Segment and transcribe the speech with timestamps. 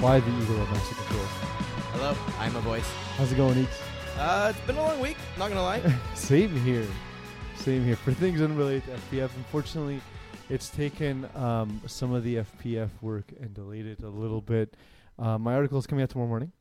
[0.00, 1.24] by the Eagle of Control.
[1.92, 2.88] Hello, I'm a voice.
[3.18, 3.82] How's it going, Eats?
[4.16, 5.18] Uh, it's been a long week.
[5.38, 5.82] Not gonna lie.
[6.14, 6.86] Same here.
[7.56, 7.96] Same here.
[7.96, 10.00] For things unrelated to FPF, unfortunately,
[10.48, 14.74] it's taken um, some of the FPF work and delayed it a little bit.
[15.18, 16.52] Uh, my article is coming out tomorrow morning.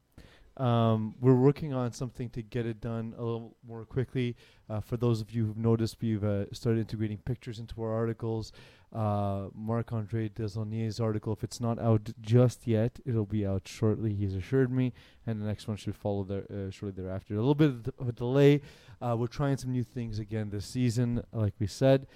[0.58, 4.36] Um, we're working on something to get it done a little more quickly.
[4.70, 8.52] Uh, for those of you who've noticed, we've uh, started integrating pictures into our articles.
[8.92, 14.16] Uh, Marc Andre Desaulnier's article, if it's not out just yet, it'll be out shortly.
[14.16, 14.94] He's assured me,
[15.28, 17.36] and the next one should follow there uh, shortly thereafter.
[17.36, 18.62] A little bit of, a delay.
[19.00, 22.08] Uh, we're trying some new things again this season, like we said.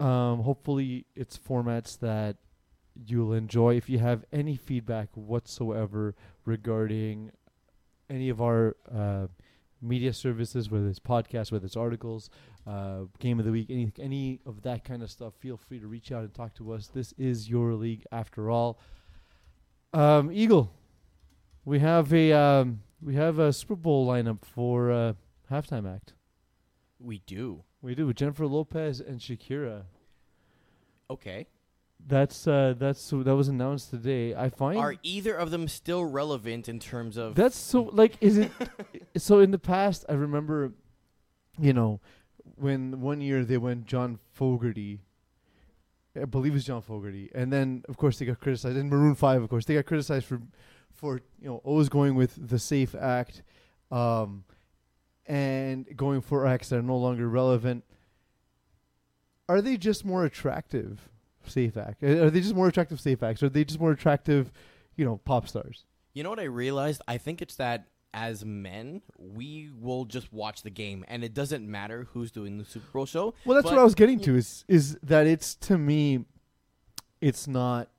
[0.00, 2.36] Um, hopefully, it's formats that
[3.06, 3.76] you'll enjoy.
[3.76, 7.30] If you have any feedback whatsoever regarding
[8.10, 9.28] any of our uh,
[9.80, 12.30] media services, whether it's podcasts, whether it's articles,
[12.66, 15.86] uh, game of the week, any any of that kind of stuff, feel free to
[15.86, 16.88] reach out and talk to us.
[16.88, 18.78] This is your league after all.
[19.92, 20.72] Um, Eagle,
[21.64, 25.12] we have a um, we have a Super Bowl lineup for uh,
[25.50, 26.14] halftime act.
[26.98, 27.64] we do.
[27.82, 29.82] We do with Jennifer Lopez and Shakira.
[31.10, 31.46] Okay.
[32.06, 34.34] That's uh, that's so that was announced today.
[34.34, 37.34] I find Are either of them still relevant in terms of?
[37.34, 38.50] That's so like is it
[39.16, 40.72] so in the past I remember
[41.58, 42.00] you know
[42.56, 45.00] when one year they went John Fogerty.
[46.20, 47.30] I believe it was John Fogerty.
[47.34, 48.76] And then of course they got criticized.
[48.76, 50.40] In Maroon 5 of course they got criticized for
[50.92, 53.42] for you know always going with the safe act
[53.90, 54.44] um
[55.26, 57.84] and going for acts that are no longer relevant.
[59.48, 61.08] Are they just more attractive
[61.46, 62.02] safe act?
[62.02, 63.42] Are they just more attractive safe acts?
[63.42, 64.52] Are they just more attractive
[64.96, 65.84] you know pop stars?
[66.12, 67.02] You know what I realized?
[67.08, 71.68] I think it's that as men, we will just watch the game, and it doesn't
[71.68, 73.34] matter who's doing the Super Bowl show.
[73.44, 74.36] Well, that's But- what I was getting to.
[74.36, 76.24] Is is that it's to me,
[77.20, 77.90] it's not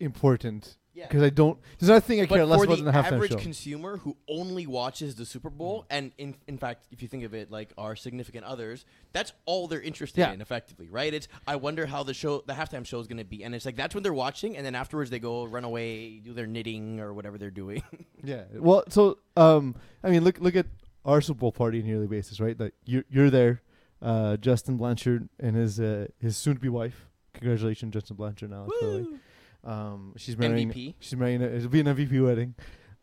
[0.00, 1.06] important Yeah.
[1.08, 1.58] because I don't.
[1.78, 3.14] There's another thing I care less about than the halftime show.
[3.14, 7.24] average consumer who only watches the Super Bowl, and in in fact, if you think
[7.24, 10.32] of it like our significant others, that's all they're interested Yeah.
[10.32, 11.12] in, effectively, right?
[11.14, 13.64] It's I wonder how the show, the halftime show, is going to be, and it's
[13.64, 17.00] like that's when they're watching, and then afterwards they go run away, do their knitting
[17.00, 17.82] or whatever they're doing.
[18.22, 18.44] yeah.
[18.54, 19.74] Well, so um,
[20.04, 20.66] I mean, look look at
[21.04, 22.58] our Super Bowl party on a yearly basis, right?
[22.60, 23.62] Like you're you're there,
[24.02, 27.06] uh, Justin Blanchard and his uh, his soon to be wife.
[27.32, 28.50] Congratulations, Justin Blanchard.
[28.50, 28.86] Now, the.
[28.86, 29.18] Woo.
[29.64, 30.70] Um, she's marrying.
[30.70, 30.94] MVP.
[31.00, 31.42] She's marrying.
[31.42, 32.54] A, it'll be an MVP wedding.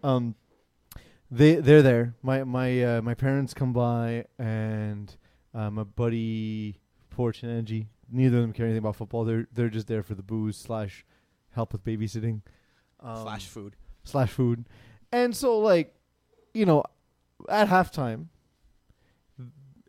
[0.03, 0.35] Um,
[1.31, 2.15] they they're there.
[2.21, 5.15] My my uh, my parents come by and
[5.53, 7.87] uh, my buddy Porch and Angie.
[8.11, 9.23] Neither of them care anything about football.
[9.23, 11.05] They're they're just there for the booze slash
[11.51, 12.41] help with babysitting.
[13.01, 13.75] Um, Slash food.
[14.03, 14.65] slash food.
[15.11, 15.93] And so like,
[16.53, 16.83] you know,
[17.47, 18.25] at halftime,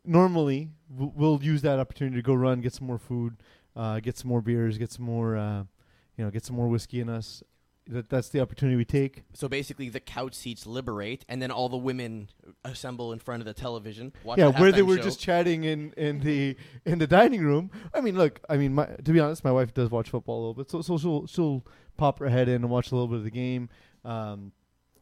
[0.04, 3.36] normally we'll use that opportunity to go run, get some more food,
[3.76, 5.64] uh, get some more beers, get some more, uh,
[6.20, 7.42] you know, get some more whiskey in us.
[7.86, 9.24] That that's the opportunity we take.
[9.32, 12.28] So basically, the couch seats liberate, and then all the women
[12.62, 14.12] assemble in front of the television.
[14.36, 15.02] Yeah, where they were show.
[15.02, 17.70] just chatting in in the in the dining room.
[17.94, 20.40] I mean, look, I mean, my, to be honest, my wife does watch football a
[20.40, 21.66] little bit, so so she'll she'll
[21.96, 23.70] pop her head in and watch a little bit of the game.
[24.04, 24.52] Um,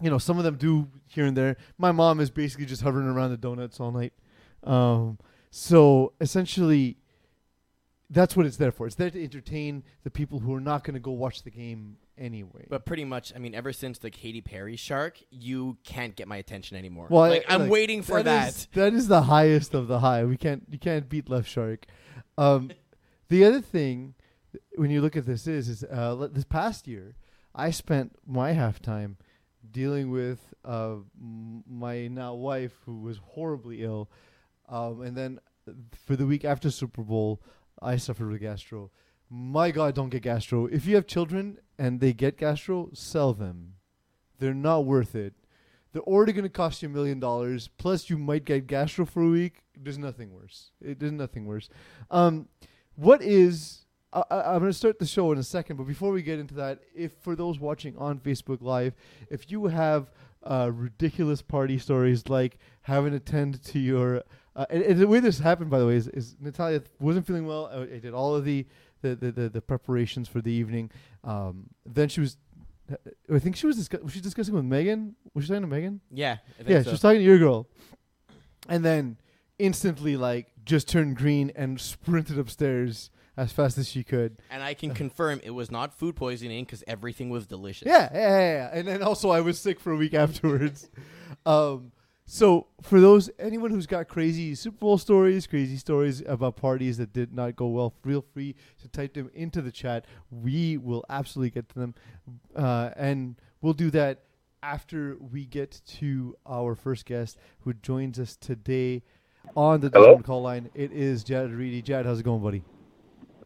[0.01, 1.57] you know, some of them do here and there.
[1.79, 4.13] My mom is basically just hovering around the donuts all night.
[4.63, 5.19] Um,
[5.51, 6.97] so essentially,
[8.11, 8.87] that's what it's there for.
[8.87, 11.97] It's there to entertain the people who are not going to go watch the game
[12.17, 12.67] anyway.
[12.69, 16.37] But pretty much, I mean, ever since the Katy Perry shark, you can't get my
[16.37, 17.09] attention anymore.
[17.11, 18.49] Well, like I- I'm like, waiting for that.
[18.49, 20.25] is- that is the highest of the high.
[20.25, 21.87] We can't you can't beat Left Shark.
[22.39, 22.71] Um,
[23.29, 24.15] the other thing
[24.77, 27.15] when you look at this is is uh, this past year
[27.55, 29.17] I spent my halftime
[29.71, 30.95] dealing with uh,
[31.69, 34.11] my now wife who was horribly ill,
[34.69, 35.41] um, and then
[36.07, 37.43] for the week after Super Bowl
[37.81, 38.91] I suffered with gastro.
[39.31, 40.67] My God, don't get gastro.
[40.67, 43.75] If you have children and they get gastro, sell them.
[44.39, 45.35] They're not worth it.
[45.93, 47.69] They're already going to cost you a million dollars.
[47.79, 49.63] Plus, you might get gastro for a week.
[49.77, 50.71] There's nothing worse.
[50.81, 51.69] It, there's nothing worse.
[52.11, 52.49] Um,
[52.95, 53.85] what is?
[54.13, 56.55] I, I'm going to start the show in a second, but before we get into
[56.55, 58.95] that, if for those watching on Facebook Live,
[59.31, 60.11] if you have
[60.43, 64.23] uh, ridiculous party stories like having to tend to your,
[64.59, 67.47] uh, and, and the way this happened, by the way, is, is Natalia wasn't feeling
[67.47, 67.71] well.
[67.73, 68.67] I, I did all of the
[69.01, 70.91] the, the, the, the preparations for the evening.
[71.25, 72.37] Um, then she was.
[73.33, 75.15] I think she was discuss- was she discussing with Megan.
[75.35, 76.01] Was she talking to Megan?
[76.11, 76.85] yeah, Yeah, so.
[76.85, 77.69] she was talking to your girl,
[78.69, 79.19] and then
[79.59, 84.39] instantly like just turned green and sprinted upstairs as fast as she could.
[84.51, 87.87] and I can confirm it was not food poisoning because everything was delicious.
[87.87, 88.71] Yeah, yeah, yeah, yeah.
[88.73, 90.91] And then also I was sick for a week afterwards.
[91.47, 91.93] um,
[92.31, 97.15] So for those anyone who's got crazy Super Bowl stories, crazy stories about parties that
[97.15, 100.05] did not go well, feel free to type them into the chat.
[100.31, 101.95] We will absolutely get to them,
[102.55, 104.25] uh, and we'll do that
[104.63, 109.03] after we get to our first guest who joins us today
[109.57, 110.19] on the Hello?
[110.19, 110.69] Call line.
[110.75, 111.81] It is Jad Reedy.
[111.81, 112.63] Jad, how's it going, buddy?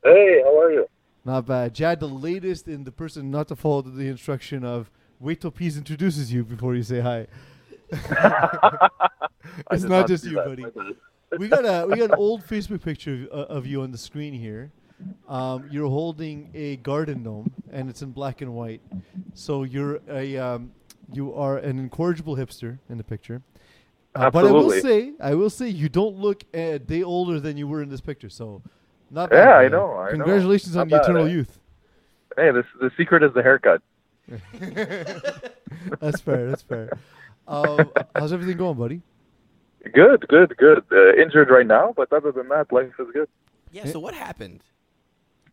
[0.03, 0.89] Hey, how are you?
[1.25, 1.73] Not bad.
[1.73, 4.91] Jad, the latest in the person not to follow the instruction of
[5.21, 7.29] wait till Pease introduces you before you say hi.
[7.93, 8.89] I
[9.73, 10.65] it's did not just you, buddy.
[11.39, 13.97] We got a we got an old Facebook picture of, uh, of you on the
[13.97, 14.71] screen here.
[15.27, 18.83] Um, you're holding a garden gnome, and it's in black and white.
[19.33, 20.73] So you're a um,
[21.11, 23.41] you are an incorrigible hipster in the picture.
[24.15, 27.57] Uh, but I will say, I will say, you don't look a day older than
[27.57, 28.29] you were in this picture.
[28.29, 28.61] So,
[29.11, 30.25] not Yeah, bad, I know, I know.
[30.25, 31.31] Congratulations on the eternal eh?
[31.31, 31.59] youth.
[32.37, 33.81] Hey, this the secret is the haircut.
[36.01, 36.51] that's fair.
[36.51, 36.99] That's fair.
[37.49, 39.03] Um, how's everything going, buddy?
[39.93, 40.85] Good, good, good.
[40.93, 43.29] Uh, injured right now, but other than that, life is good.
[43.73, 43.87] Yeah.
[43.87, 44.61] So what happened?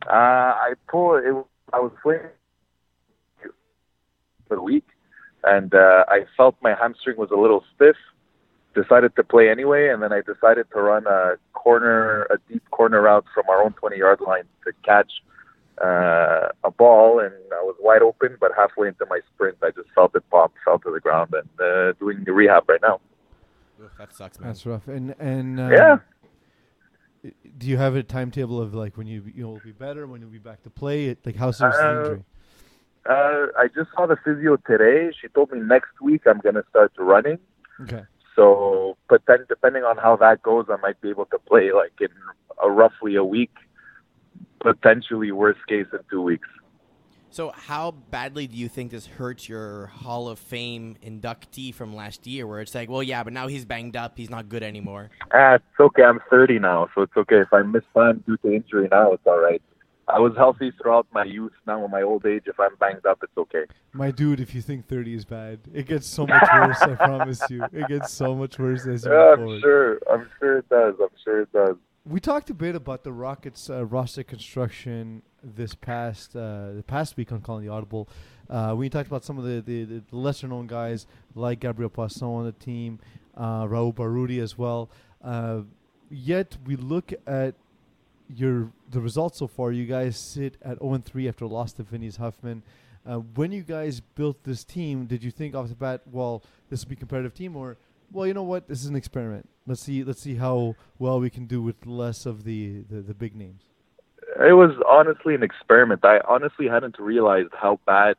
[0.06, 1.24] Uh, I pulled.
[1.24, 2.22] It, I was playing
[4.48, 4.86] for the week,
[5.44, 7.96] and uh, I felt my hamstring was a little stiff.
[8.76, 13.02] Decided to play anyway, and then I decided to run a corner, a deep corner
[13.02, 15.12] route from our own 20-yard line to catch
[15.82, 18.38] uh, a ball, and I was wide open.
[18.40, 21.50] But halfway into my sprint, I just felt it pop, fell to the ground, and
[21.60, 23.00] uh, doing the rehab right now.
[23.82, 24.50] Ugh, that sucks, man.
[24.50, 24.88] That's rough.
[24.88, 25.98] And and um, Yeah.
[27.58, 30.22] Do you have a timetable of like when you you know will be better, when
[30.22, 31.08] you'll be back to play?
[31.08, 32.24] It, like how serious is the Uh, injury?
[33.06, 35.12] Uh, I just saw the physio today.
[35.20, 37.40] She told me next week I'm gonna start running.
[37.82, 38.04] Okay.
[38.36, 41.94] So, but then depending on how that goes, I might be able to play like
[42.00, 42.08] in
[42.64, 43.52] a, roughly a week,
[44.62, 46.48] potentially worst case in two weeks.
[47.32, 52.26] So how badly do you think this hurts your Hall of Fame inductee from last
[52.26, 55.12] year, where it's like, well, yeah, but now he's banged up, he's not good anymore.
[55.32, 56.04] Ah, it's okay.
[56.04, 57.42] I'm 30 now, so it's okay.
[57.42, 59.62] If I miss time due to injury now, it's all right.
[60.08, 61.52] I was healthy throughout my youth.
[61.68, 63.66] Now in my old age, if I'm banged up, it's okay.
[63.94, 66.82] My dude, if you think 30 is bad, it gets so much worse.
[66.82, 69.62] I promise you, it gets so much worse as you Yeah, move I'm forward.
[69.62, 70.00] sure.
[70.12, 70.96] I'm sure it does.
[71.00, 71.76] I'm sure it does.
[72.06, 77.18] We talked a bit about the Rockets' uh, roster construction this past uh, the past
[77.18, 78.08] week on Calling the Audible.
[78.50, 82.28] Uh, we talked about some of the, the, the lesser known guys like Gabriel Poisson
[82.28, 83.00] on the team,
[83.36, 84.90] uh, Raul Barudi as well.
[85.24, 85.62] Uh,
[86.10, 87.56] yet we look at
[88.34, 89.72] your the results so far.
[89.72, 92.64] You guys sit at 0 3 after a loss to Vinny's Huffman.
[93.06, 96.84] Uh, when you guys built this team, did you think off the bat, well, this
[96.84, 97.78] will be a competitive team, or
[98.12, 99.50] well, you know what, this is an experiment.
[99.68, 103.14] Let's see, let's see how well we can do with less of the, the, the
[103.14, 103.64] big names.
[104.40, 106.06] It was honestly an experiment.
[106.06, 108.16] I honestly hadn't realized how bad,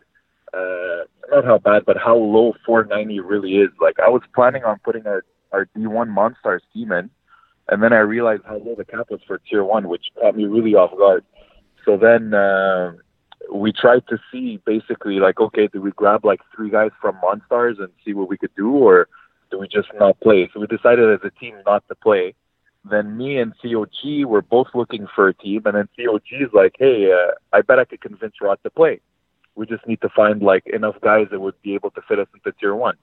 [0.53, 3.71] uh, not how bad, but how low 490 really is.
[3.81, 7.11] Like I was planning on putting our our D1 Monstars team in,
[7.69, 10.45] and then I realized how low the cap was for Tier One, which caught me
[10.45, 11.25] really off guard.
[11.85, 12.93] So then uh,
[13.53, 17.79] we tried to see basically like, okay, do we grab like three guys from Monstars
[17.79, 19.09] and see what we could do, or
[19.51, 20.49] do we just not play?
[20.53, 22.35] So we decided as a team not to play
[22.85, 26.77] then me and COG were both looking for a team, and then COG is like,
[26.79, 29.01] "Hey, uh, I bet I could convince Rod to play.
[29.55, 32.29] We just need to find like enough guys that would be able to fit us
[32.33, 32.97] into Tier One."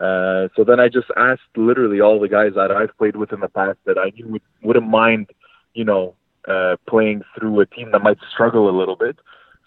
[0.00, 3.40] Uh, so then I just asked literally all the guys that I've played with in
[3.40, 5.30] the past that I knew would, wouldn't mind,
[5.74, 6.14] you know,
[6.46, 9.18] uh, playing through a team that might struggle a little bit.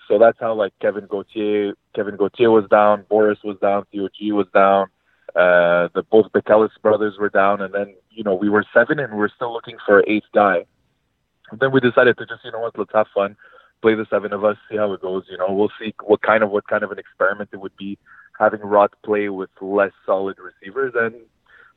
[0.08, 4.48] So that's how like Kevin Gauthier, Kevin Gauthier was down, Boris was down, COG was
[4.54, 4.88] down,
[5.36, 9.14] uh, the both Bekelis brothers were down, and then you know we were seven, and
[9.14, 10.66] we were still looking for an eighth guy.
[11.52, 13.36] And then we decided to just you know what, let's have fun,
[13.82, 15.24] play the seven of us, see how it goes.
[15.30, 17.98] You know, we'll see what kind of what kind of an experiment it would be
[18.40, 21.16] having Rod play with less solid receivers and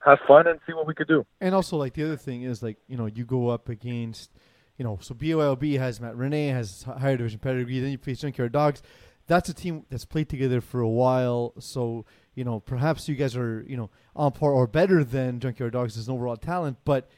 [0.05, 1.25] have fun and see what we could do.
[1.41, 4.33] And also, like the other thing is, like you know, you go up against,
[4.77, 7.81] you know, so BYOB has Matt Renee has higher division pedigree.
[7.81, 8.83] Then you face Junkyard Dogs.
[9.27, 11.55] That's a team that's played together for a while.
[11.59, 15.73] So you know, perhaps you guys are you know on par or better than Junkyard
[15.73, 16.79] Dogs as an overall talent.
[16.85, 17.09] But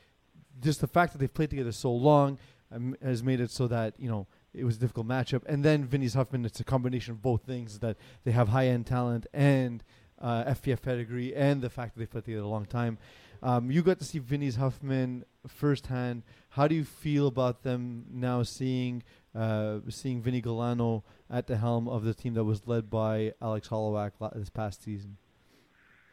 [0.61, 2.39] just the fact that they've played together so long
[2.73, 5.43] um, has made it so that you know it was a difficult matchup.
[5.47, 8.87] And then Vinny's Huffman, it's a combination of both things that they have high end
[8.87, 9.85] talent and
[10.21, 12.99] uh, FPF pedigree, and the fact that they've played together a long time.
[13.43, 16.23] Um, you got to see Vinny's Huffman firsthand.
[16.51, 19.03] How do you feel about them now seeing
[19.37, 23.69] uh, seeing Vinny Galano at the helm of the team that was led by Alex
[23.69, 25.19] Hollowak this past season?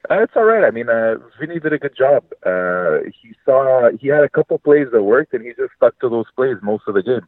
[0.10, 0.66] Uh, it's all right.
[0.66, 2.26] I mean, uh, Vinny did a good job.
[2.46, 6.10] Uh, he saw he had a couple plays that worked, and he just stuck to
[6.10, 7.26] those plays most of the game.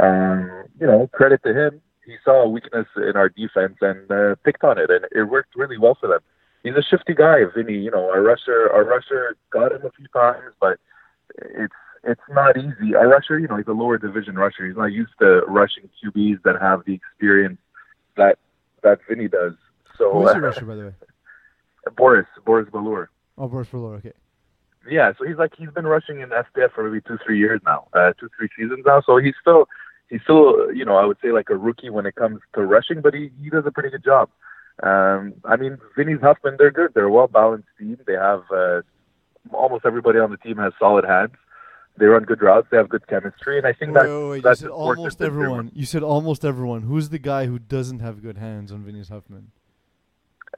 [0.00, 1.80] Um, you know, credit to him.
[2.04, 5.54] He saw a weakness in our defense and uh, picked on it, and it worked
[5.54, 6.20] really well for them.
[6.64, 7.78] he's a shifty guy, Vinny.
[7.78, 10.78] You know, our rusher, our rusher got him a few times, but
[11.36, 11.74] it's
[12.04, 12.94] it's not easy.
[12.94, 14.66] Our rusher, you know, he's a lower division rusher.
[14.66, 17.58] He's not used to rushing QBs that have the experience
[18.16, 18.38] that
[18.82, 19.54] that Vinny does.
[19.96, 20.94] So Who is uh, your rusher, by the way?
[21.96, 23.10] Boris, Boris Balour.
[23.36, 23.94] Oh, Boris Fuller.
[23.96, 24.12] Okay.
[24.90, 27.88] Yeah, so he's like he's been rushing in FPF for maybe two, three years now,
[27.92, 29.02] uh, two, three seasons now.
[29.04, 29.68] So he's still
[30.08, 33.00] he's still you know I would say like a rookie when it comes to rushing,
[33.00, 34.30] but he he does a pretty good job.
[34.82, 36.94] Um, I mean, Vinny's Huffman, they're good.
[36.94, 37.98] They're a well balanced team.
[38.06, 38.82] They have uh,
[39.52, 41.34] almost everybody on the team has solid hands.
[41.98, 42.68] They run good routes.
[42.70, 44.36] They have good chemistry, and I think Wait, that wait, wait.
[44.36, 45.70] You that's said almost that they're- everyone.
[45.74, 46.82] You said almost everyone.
[46.82, 49.50] Who's the guy who doesn't have good hands on Vinny's Huffman?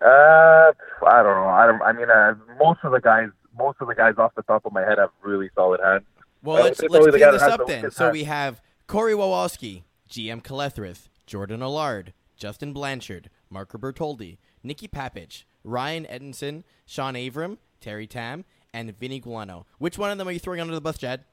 [0.00, 0.72] Uh,
[1.06, 1.48] I don't know.
[1.48, 1.82] I don't.
[1.82, 3.28] I mean, uh, most of the guys,
[3.58, 6.04] most of the guys off the top of my head have really solid hands.
[6.42, 7.82] Well, Uh, let's it's let's always the this up then.
[7.82, 8.12] weakest So hand.
[8.14, 16.06] we have Corey Wawowski, GM Kalethris, Jordan Allard, Justin Blanchard, Marco Bertoldi, Nikki Papich, Ryan
[16.06, 19.66] Edinson, Sean Avram, Terry Tam, and Vinny Guano.
[19.78, 21.24] Which one of them are you throwing under the bus, Jad?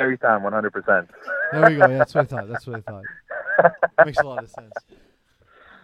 [0.00, 0.70] Every time, 100.
[0.72, 1.10] percent
[1.52, 1.86] There we go.
[1.88, 2.48] Yeah, that's what I thought.
[2.48, 3.04] That's what I thought.
[4.06, 4.72] Makes a lot of sense.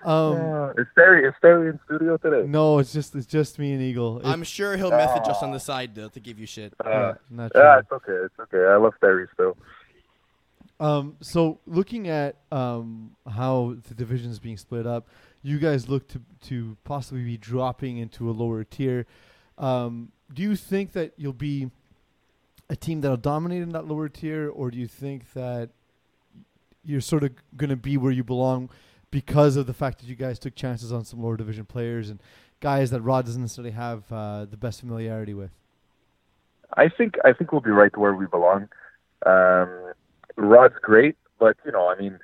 [0.04, 2.46] Um, Uh, is Terry is Terry in studio today?
[2.46, 4.20] no, it's just it's just me and Eagle.
[4.20, 6.73] It- I'm sure he'll message us on the side though to give you shit.
[6.85, 7.78] Uh, yeah, not yeah, sure.
[7.80, 8.12] it's okay.
[8.25, 8.64] It's okay.
[8.73, 9.56] I love Terry still.
[10.78, 15.08] Um, so looking at um, how the division is being split up,
[15.42, 19.06] you guys look to to possibly be dropping into a lower tier.
[19.58, 21.70] Um, do you think that you'll be
[22.68, 25.70] a team that'll dominate in that lower tier, or do you think that
[26.85, 28.70] you're sort of going to be where you belong
[29.11, 32.20] because of the fact that you guys took chances on some lower division players and
[32.61, 35.50] guys that Rod doesn't necessarily have uh, the best familiarity with?
[36.76, 38.68] I think I think we'll be right where we belong.
[39.25, 39.92] Um,
[40.37, 42.18] Rod's great, but you know, I mean,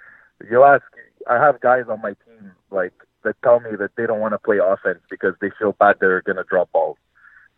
[0.50, 0.82] you'll ask.
[1.30, 4.38] I have guys on my team like that tell me that they don't want to
[4.38, 6.98] play offense because they feel bad they're gonna drop balls.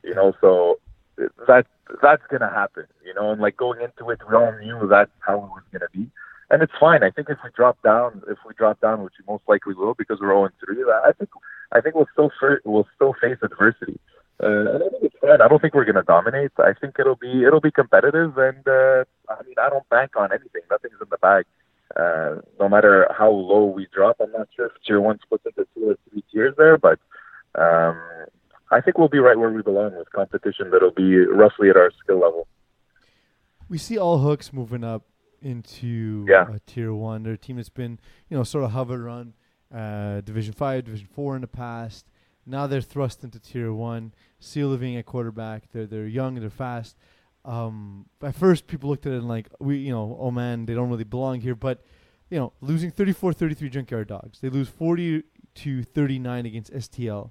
[0.02, 0.78] You know, so
[1.16, 1.66] that
[2.02, 2.84] that's gonna happen.
[3.04, 5.90] You know, and like going into it, we all knew that's how it was gonna
[5.92, 6.10] be,
[6.50, 7.02] and it's fine.
[7.02, 9.94] I think if we drop down, if we drop down, which we most likely will
[9.94, 11.30] because we're 0 3, I think
[11.72, 12.30] I think we'll still
[12.64, 13.98] we'll still face adversity.
[14.42, 15.14] Uh, and I think it's.
[15.24, 16.52] I don't think we're to dominate.
[16.58, 20.32] I think it'll be it'll be competitive, and uh, I mean I don't bank on
[20.32, 20.62] anything.
[20.70, 21.44] Nothing's in the bag.
[21.96, 25.66] Uh, no matter how low we drop, I'm not sure if tier one splits into
[25.74, 26.98] two or three tiers there, but
[27.54, 27.96] um,
[28.70, 31.90] I think we'll be right where we belong with competition that'll be roughly at our
[32.02, 32.46] skill level.
[33.68, 35.04] we see all hooks moving up
[35.40, 36.42] into Yeah.
[36.42, 37.22] uh, tier one.
[37.22, 39.34] They're team that's been, you know, sort of hovered around
[39.74, 42.06] uh, Division Five, Division Four in the past.
[42.46, 44.12] Now they're thrust into tier one.
[44.38, 45.70] Seal Living at quarterback.
[45.72, 46.34] They're they're young.
[46.36, 46.96] They're fast.
[47.44, 50.74] Um, at first, people looked at it and like we, you know, oh man, they
[50.74, 51.54] don't really belong here.
[51.54, 51.82] But
[52.30, 54.40] you know, losing 34-33 Junkyard Dogs.
[54.40, 55.22] They lose 40
[55.56, 57.30] to 39 against STL,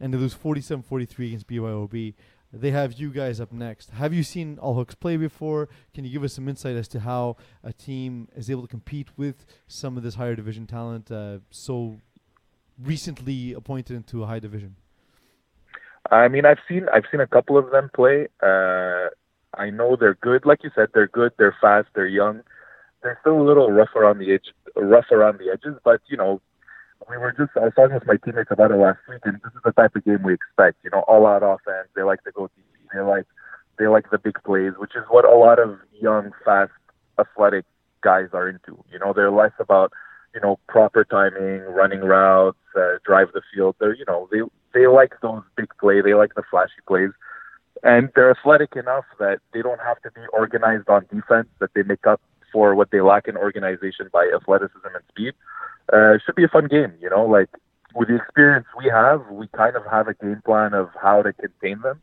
[0.00, 2.14] and they lose 47-43 against BYOB.
[2.52, 3.90] They have you guys up next.
[3.90, 5.68] Have you seen All Hooks play before?
[5.92, 9.08] Can you give us some insight as to how a team is able to compete
[9.16, 11.98] with some of this higher division talent uh, so
[12.80, 14.76] recently appointed into a high division?
[16.10, 18.28] I mean, I've seen I've seen a couple of them play.
[18.42, 19.08] Uh,
[19.56, 20.44] I know they're good.
[20.46, 21.32] Like you said, they're good.
[21.38, 21.88] They're fast.
[21.94, 22.42] They're young.
[23.02, 25.78] They're still a little rough around the edge, rough around the edges.
[25.82, 26.40] But you know,
[27.08, 29.52] we were just I was talking with my teammates about it last week, and this
[29.54, 30.78] is the type of game we expect.
[30.84, 31.88] You know, all out offense.
[31.94, 32.64] They like to go deep.
[32.92, 33.26] They like
[33.78, 36.72] they like the big plays, which is what a lot of young, fast,
[37.18, 37.64] athletic
[38.02, 38.82] guys are into.
[38.92, 39.92] You know, they're less about
[40.34, 43.76] you know proper timing, running routes, uh, drive the field.
[43.80, 44.40] They're you know they
[44.72, 46.00] they like those big play.
[46.00, 47.10] They like the flashy plays,
[47.82, 51.48] and they're athletic enough that they don't have to be organized on defense.
[51.60, 52.20] That they make up
[52.52, 55.34] for what they lack in organization by athleticism and speed.
[55.92, 57.24] Uh, it should be a fun game, you know.
[57.26, 57.48] Like
[57.94, 61.32] with the experience we have, we kind of have a game plan of how to
[61.32, 62.00] contain them.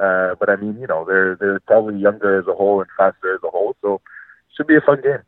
[0.00, 3.34] Uh, but I mean, you know, they're they're probably younger as a whole and faster
[3.34, 4.00] as a whole, so
[4.56, 5.18] should be a fun game.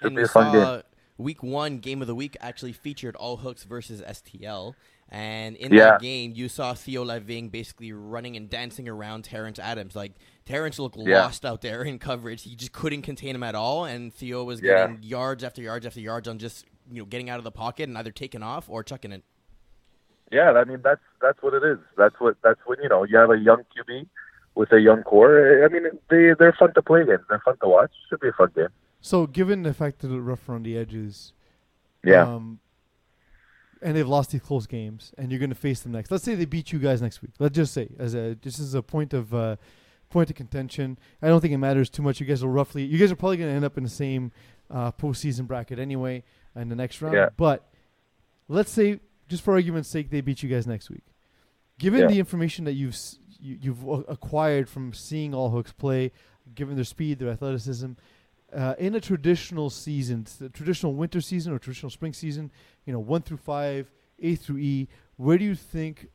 [0.00, 0.82] Should and be a fun game.
[1.18, 4.74] week one game of the week actually featured all hooks versus STL.
[5.08, 5.90] And in Yeah.
[5.92, 9.94] that game, you saw Theo Laving basically running and dancing around Terrence Adams.
[9.94, 10.12] Like
[10.44, 11.20] Terrence looked Yeah.
[11.20, 12.42] lost out there in coverage.
[12.42, 13.84] He just couldn't contain him at all.
[13.84, 14.88] And Theo was Yeah.
[14.88, 17.88] getting yards after yards after yards on just you know getting out of the pocket
[17.88, 19.22] and either taking off or chucking it.
[20.32, 21.78] Yeah, I mean that's that's what it is.
[21.96, 24.06] That's what that's when you know you have a young QB
[24.54, 25.64] with a young core.
[25.64, 27.24] I mean they they're fun to play against.
[27.28, 27.90] They're fun to watch.
[28.10, 28.68] Should be a fun game.
[29.00, 31.32] So, given the fact that they're rough around the edges,
[32.02, 32.22] Yeah.
[32.22, 32.58] um,
[33.80, 36.10] and they've lost these close games, and you're going to face them next.
[36.10, 37.32] Let's say they beat you guys next week.
[37.38, 39.56] Let's just say, as a just as a point of uh,
[40.10, 42.18] point of contention, I don't think it matters too much.
[42.18, 44.32] You guys will roughly, you guys are probably going to end up in the same
[44.70, 46.24] uh, postseason bracket anyway
[46.56, 47.14] in the next round.
[47.16, 47.28] Yeah.
[47.36, 47.68] But
[48.48, 51.04] let's say, just for argument's sake, they beat you guys next week.
[51.78, 52.06] Given Yeah.
[52.08, 56.10] the information that you've s- you, you've acquired from seeing all hooks play,
[56.54, 57.92] given their speed, their athleticism,
[58.52, 62.50] uh, in a traditional season, the traditional winter season or traditional spring season,
[62.86, 66.08] you know, one through five, A through E, where do you think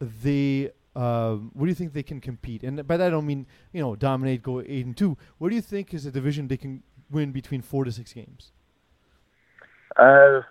[0.00, 2.62] they um, where do you think they can compete?
[2.64, 5.16] And by that I don't mean you know dominate, go eight and two.
[5.38, 8.52] Where do you think is a division they can win between four to six games?
[9.96, 10.42] Uh,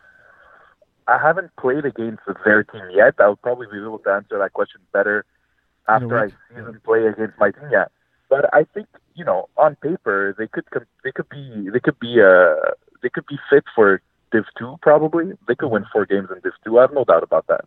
[1.08, 3.16] I haven't played against their team yet.
[3.20, 5.26] I'll probably be able to answer that question better
[5.88, 7.70] after I see them play against my team.
[7.72, 7.86] Yeah,
[8.30, 12.00] but I think you know on paper they could com- they could be they could
[12.00, 15.34] be uh they could be fit for Div two probably.
[15.48, 16.78] They could win four games in Div two.
[16.78, 17.66] I have no doubt about that.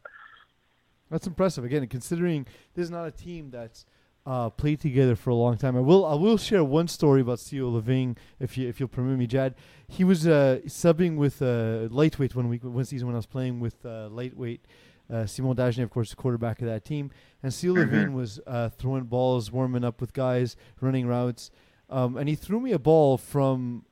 [1.11, 1.65] That's impressive.
[1.65, 3.85] Again, considering this is not a team that's
[4.25, 5.77] uh, played together for a long time.
[5.77, 9.19] I will I will share one story about Theo Leving if you if you'll permit
[9.19, 9.55] me, Jad.
[9.89, 13.61] He was uh, subbing with uh, lightweight one week one season when I was playing
[13.61, 14.65] with uh, lightweight.
[15.13, 17.11] Uh, Simon Dagenet, of course, the quarterback of that team,
[17.43, 21.51] and Theo Levine was uh, throwing balls, warming up with guys, running routes,
[21.91, 23.85] um, and he threw me a ball from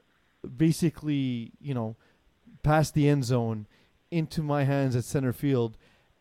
[0.56, 1.96] basically, you know,
[2.62, 3.66] past the end zone
[4.10, 5.76] into my hands at center field,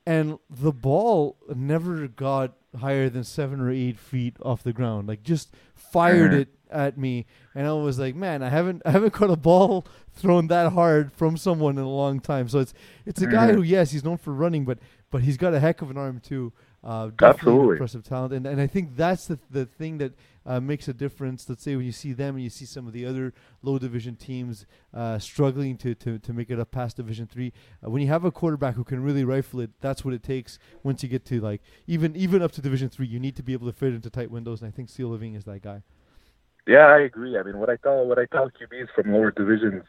[0.06, 5.08] and the ball never got higher than seven or eight feet off the ground.
[5.08, 9.12] Like just fired it at me, and I was like, man, I haven't I haven't
[9.14, 12.48] caught a ball thrown that hard from someone in a long time.
[12.48, 12.74] So it's
[13.06, 14.80] it's a guy who yes, he's known for running, but
[15.12, 16.54] but he's got a heck of an arm too.
[16.82, 17.74] Uh, Absolutely.
[17.74, 20.14] impressive talent, and and I think that's the the thing that
[20.46, 21.48] uh, makes a difference.
[21.50, 24.16] Let's say when you see them and you see some of the other low division
[24.16, 27.52] teams uh, struggling to, to, to make it up past Division Three.
[27.86, 30.58] Uh, when you have a quarterback who can really rifle it, that's what it takes.
[30.82, 33.52] Once you get to like even even up to Division Three, you need to be
[33.52, 35.84] able to fit into tight windows, and I think Seal Living is that guy.
[36.66, 37.38] Yeah, I agree.
[37.38, 39.84] I mean, what I tell what I tell QBs from lower divisions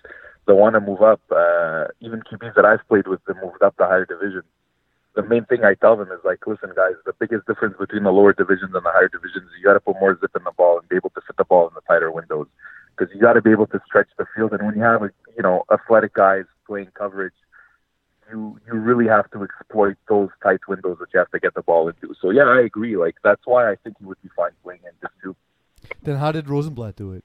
[0.47, 3.77] that want to move up, uh, even QBs that I've played with that moved up
[3.77, 4.45] to higher divisions.
[5.15, 8.13] The main thing I tell them is like, listen, guys, the biggest difference between the
[8.13, 10.79] lower divisions and the higher divisions you got to put more zip in the ball
[10.79, 12.47] and be able to fit the ball in the tighter windows
[12.97, 14.53] because you got to be able to stretch the field.
[14.53, 17.35] And when you have, a you know, athletic guys playing coverage,
[18.31, 21.63] you you really have to exploit those tight windows that you have to get the
[21.63, 22.15] ball into.
[22.21, 22.97] So yeah, I agree.
[22.97, 25.35] Like that's why I think he would be fine playing in this too.
[26.03, 27.25] Then how did Rosenblatt do it?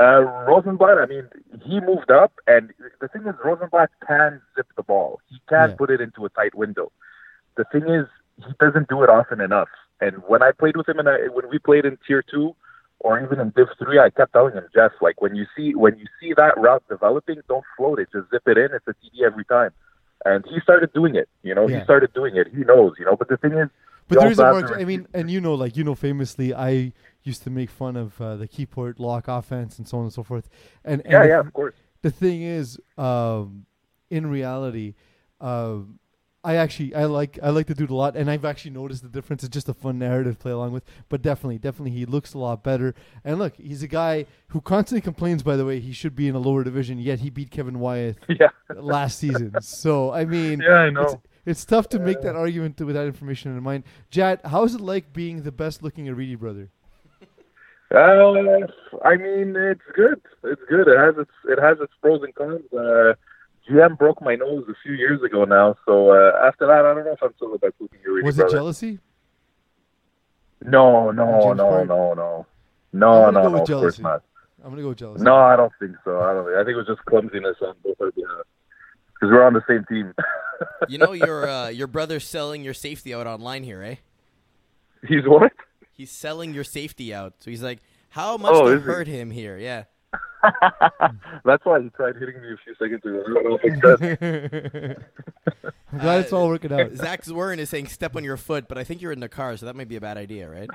[0.00, 1.28] Uh, Rosenblatt, I mean,
[1.64, 5.20] he moved up, and the thing is, Rosenblatt can zip the ball.
[5.28, 5.76] He can Yeah.
[5.76, 6.90] put it into a tight window.
[7.56, 8.06] The thing is,
[8.38, 9.68] he doesn't do it often enough.
[10.00, 12.56] And when I played with him, and when we played in Tier Two,
[13.00, 15.98] or even in Div Three, I kept telling him, Jeff, like when you see when
[15.98, 18.72] you see that route developing, don't float it, just zip it in.
[18.72, 19.72] It's a TD every time.
[20.24, 21.28] And he started doing it.
[21.42, 21.78] You know, Yeah.
[21.78, 22.48] he started doing it.
[22.48, 22.94] He knows.
[22.98, 23.68] You know, but the thing is,
[24.12, 24.76] But you there is a also have margin.
[24.78, 27.96] to I mean, and you know, like you know, famously, I used to make fun
[27.96, 30.48] of uh, the keyport lock offense and so on and so forth.
[30.84, 31.74] And, and yeah, the yeah, of course.
[32.02, 33.66] the thing is, um,
[34.10, 34.94] in reality,
[35.40, 35.98] um,
[36.44, 39.08] I actually I like I like the dude a lot, and I've actually noticed the
[39.08, 39.44] difference.
[39.44, 40.84] It's just a fun narrative to play along with.
[41.08, 42.94] But definitely, definitely, he looks a lot better.
[43.24, 45.44] And look, he's a guy who constantly complains.
[45.44, 48.18] By the way, he should be in a lower division, yet he beat Kevin Wyeth
[48.28, 49.54] Yeah, last season.
[49.60, 51.22] So I mean, yeah, I know.
[51.44, 53.84] It's tough to make that argument with that information in mind.
[54.10, 56.70] Jad, how is it like being the best looking Aridi brother?
[57.92, 58.66] Uh,
[59.04, 60.20] I mean, it's good.
[60.44, 60.88] It's good.
[60.88, 62.62] It has its it has its pros and cons.
[62.72, 63.14] Uh,
[63.68, 67.04] GM broke my nose a few years ago now, so uh, after that, I don't
[67.04, 68.98] know if I'm still the best looking Eureka Was it jealousy?
[70.62, 72.16] No, no, no, no, no, I'm
[72.92, 73.56] no, no, no.
[73.56, 74.22] Of course not.
[74.64, 75.24] I'm gonna go with jealousy.
[75.24, 76.20] No, I don't think so.
[76.20, 76.46] I don't.
[76.46, 78.46] Think, I think it was just clumsiness on both our behalf
[79.22, 80.12] because we're on the same team.
[80.88, 83.96] You know your uh, your brother's selling your safety out online here, eh?
[85.08, 85.50] He's what?
[85.92, 87.34] He's selling your safety out.
[87.40, 87.80] So he's like,
[88.10, 88.86] how much Oh, to is he?
[88.86, 89.58] hurt him here?
[89.58, 89.84] Yeah.
[91.44, 93.24] That's why he tried hitting me a few seconds ago.
[93.26, 95.02] I don't know if it's that.
[95.92, 96.92] I'm glad it's all working out.
[96.92, 99.56] Zach Zwern is saying step on your foot, but I think you're in the car,
[99.56, 100.70] so that might be a bad idea, right?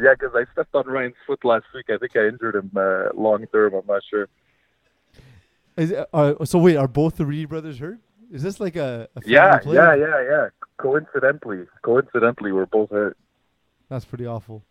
[0.00, 1.86] yeah, because I stepped on Ryan's foot last week.
[1.88, 3.74] I think I injured him uh, long term.
[3.74, 4.26] I'm not sure.
[5.76, 7.98] Is it, uh, so wait, are both the Reed brothers hurt?
[8.32, 9.74] Is this like a, a Yeah, plague?
[9.76, 10.48] yeah, yeah, yeah.
[10.78, 13.16] Coincidentally, coincidentally, we're both hurt.
[13.88, 14.64] That's pretty awful.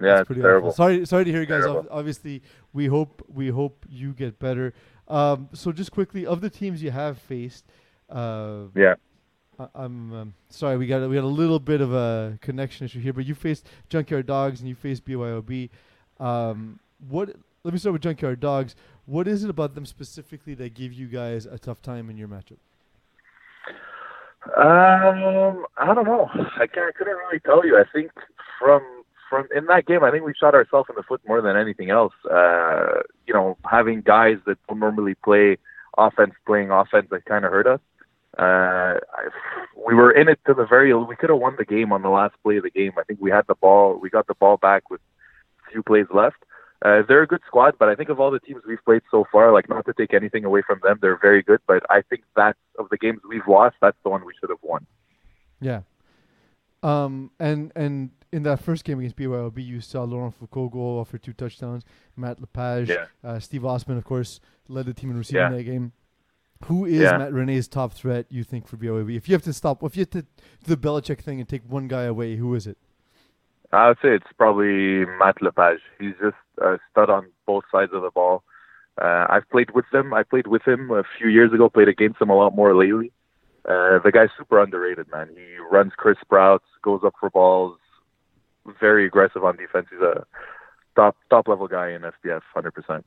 [0.00, 0.68] Yeah, That's it's pretty terrible.
[0.68, 0.76] awful.
[0.76, 1.64] Sorry, sorry to hear, you guys.
[1.64, 1.86] Terrible.
[1.90, 4.72] Obviously, we hope we hope you get better.
[5.06, 7.64] Um, so just quickly, of the teams you have faced,
[8.08, 8.94] uh, Yeah.
[9.58, 12.86] I, I'm um, sorry we got a, we got a little bit of a connection
[12.86, 15.68] issue here, but you faced Junkyard Dogs and you faced BYOB.
[16.18, 17.36] Um, what?
[17.64, 18.74] Let me start with Junkyard Dogs.
[19.06, 22.28] What is it about them specifically that give you guys a tough time in your
[22.28, 22.58] matchup?
[24.56, 26.28] Um, I don't know.
[26.32, 26.88] I can't.
[26.88, 27.78] I couldn't really tell you.
[27.78, 28.10] I think
[28.58, 28.82] from
[29.28, 31.90] from in that game, I think we shot ourselves in the foot more than anything
[31.90, 32.12] else.
[32.30, 35.58] Uh, you know, having guys that don't normally play
[35.96, 37.80] offense playing offense that kind of hurt us.
[38.38, 38.98] Uh,
[39.86, 40.94] we were in it to the very.
[40.94, 42.92] We could have won the game on the last play of the game.
[42.98, 43.98] I think we had the ball.
[44.00, 45.00] We got the ball back with
[45.66, 46.36] a few plays left.
[46.84, 49.24] Uh, they're a good squad, but I think of all the teams we've played so
[49.30, 51.60] far, like not to take anything away from them, they're very good.
[51.66, 54.58] But I think that of the games we've lost, that's the one we should have
[54.62, 54.86] won.
[55.60, 55.82] Yeah.
[56.82, 61.10] Um, and and in that first game against BYOB, you saw Laurent Foucault go off
[61.10, 61.84] for two touchdowns.
[62.16, 63.06] Matt Lepage, Yeah.
[63.22, 65.50] uh, Steve Osman, of course, led the team in receiving Yeah.
[65.56, 65.92] that game.
[66.66, 67.18] Who is Yeah.
[67.18, 68.26] Matt Rene's top threat?
[68.30, 69.14] You think for BYOB?
[69.16, 70.28] If you have to stop, if you have to do
[70.74, 72.78] the Belichick thing and take one guy away, who is it?
[73.72, 75.80] I would say it's probably Matt Lepage.
[75.98, 78.42] He's just a stud on both sides of the ball.
[79.00, 80.12] Uh, I've played with him.
[80.12, 81.68] I played with him a few years ago.
[81.68, 83.12] Played against him a lot more lately.
[83.64, 85.28] Uh, the guy's super underrated, man.
[85.34, 87.78] He runs crisp routes, goes up for balls,
[88.80, 89.86] very aggressive on defense.
[89.90, 90.26] He's a
[90.96, 93.06] top top level guy in FPF, hundred percent.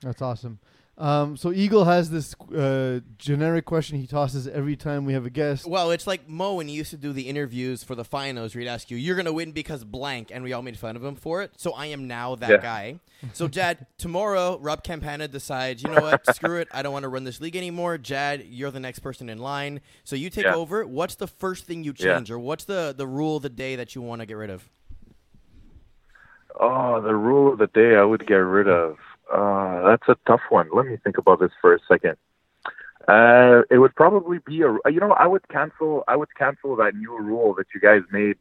[0.00, 0.58] That's awesome.
[0.98, 5.30] Um, so Eagle has this uh, generic question he tosses every time we have a
[5.30, 5.64] guest.
[5.64, 8.62] Well, it's like Mo when he used to do the interviews for the finals where
[8.62, 11.04] he'd ask you, You're going to win because blank, and we all made fun of
[11.04, 11.52] him for it.
[11.56, 12.56] So I am now that Yeah.
[12.56, 13.00] guy.
[13.32, 16.26] So, Jad, tomorrow, Rob Campana decides, You know what?
[16.34, 16.66] Screw it.
[16.72, 17.96] I don't want to run this league anymore.
[17.96, 19.80] Jad, you're the next person in line.
[20.02, 20.54] So you take Yeah.
[20.56, 20.84] over.
[20.84, 22.14] What's the first thing you Yeah.
[22.16, 24.50] change, or what's the, the rule of the day that you want to get rid
[24.50, 24.68] of?
[26.58, 28.96] Oh, the rule of the day I would get rid of.
[29.32, 30.68] Uh, that's a tough one.
[30.74, 32.16] Let me think about this for a second.
[33.06, 34.72] Uh, it would probably be a.
[34.90, 36.04] You know, I would cancel.
[36.08, 38.36] I would cancel that new rule that you guys made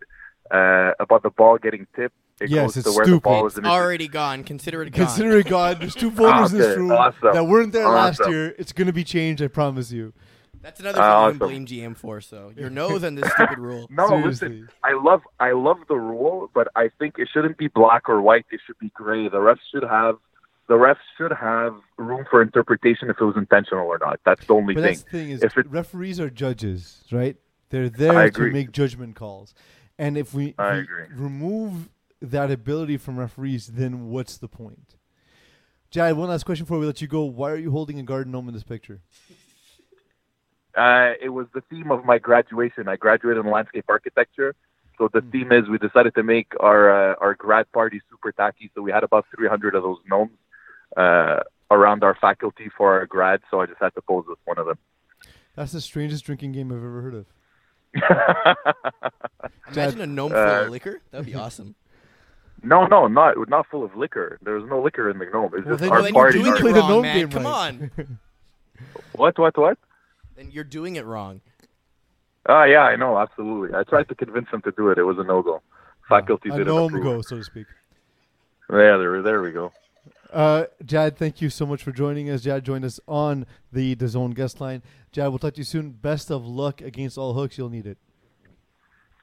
[0.52, 2.16] uh, about the ball getting tipped.
[2.40, 3.66] It Yes, goes it's to where the ball stupid.
[3.68, 4.44] It's already gone.
[4.44, 5.08] Consider it gone.
[5.08, 5.80] Consider it God.
[5.80, 7.34] There's two voters in this Okay, room awesome.
[7.34, 8.54] that weren't there last year.
[8.60, 9.42] It's gonna be changed.
[9.42, 10.14] I promise you.
[10.62, 11.48] That's another thing Ah, you can awesome.
[11.48, 12.20] blame GM for.
[12.20, 13.88] So your nose and this stupid rule.
[13.92, 14.50] No, Seriously.
[14.50, 14.70] listen.
[14.84, 18.46] I love I love the rule, but I think it shouldn't be black or white.
[18.52, 19.30] It should be gray.
[19.30, 20.18] The refs should have
[20.68, 24.20] the refs should have room for interpretation if it was intentional or not.
[24.26, 24.92] That's the only But thing.
[24.92, 27.38] that's the thing is, If it- referees are judges, right?
[27.70, 29.54] They're there to make judgment calls,
[29.98, 31.90] and if we, if we remove
[32.22, 34.96] that ability from referees, then what's the point?
[35.90, 37.24] Jad, one last question before we let you go.
[37.24, 39.02] Why are you holding a garden gnome in this picture?
[40.76, 42.88] Uh, it was the theme of my graduation.
[42.88, 44.54] I graduated in landscape architecture.
[44.98, 45.30] So the Hmm.
[45.32, 48.70] theme is we decided to make our uh, our grad party super tacky.
[48.76, 50.32] So we had about 300 of those gnomes
[50.98, 53.42] uh, around our faculty for our grad.
[53.50, 54.78] So I just had to pose with one of them.
[55.56, 57.26] That's the strangest drinking game I've ever heard of.
[59.72, 61.02] Imagine a gnome full Uh, of liquor.
[61.12, 61.76] That would be awesome.
[62.64, 64.38] no, no, not not full of liquor.
[64.42, 65.52] There was no liquor in the gnome.
[65.56, 66.40] It's Well, just then- our well, then party.
[66.40, 67.16] you're doing our- it wrong, man.
[67.18, 67.54] game Come right.
[68.02, 68.20] on.
[69.14, 69.40] What?
[69.40, 69.58] What?
[69.58, 69.78] What?
[70.36, 71.42] Then you're doing it wrong.
[72.48, 73.76] Ah, yeah, I know, absolutely.
[73.76, 75.00] I tried to convince them to do it.
[75.00, 75.62] It was a no go.
[76.08, 77.04] Faculty a didn't gnome approve.
[77.04, 77.66] go, so to speak.
[78.70, 79.72] Yeah, there, there we go.
[80.32, 82.42] Uh, Jad, thank you so much for joining us.
[82.42, 84.84] Jad joined us on the DAZN guest line.
[85.12, 85.92] Jad, we'll talk to you soon.
[85.92, 87.58] Best of luck against all hooks.
[87.58, 87.98] You'll need it.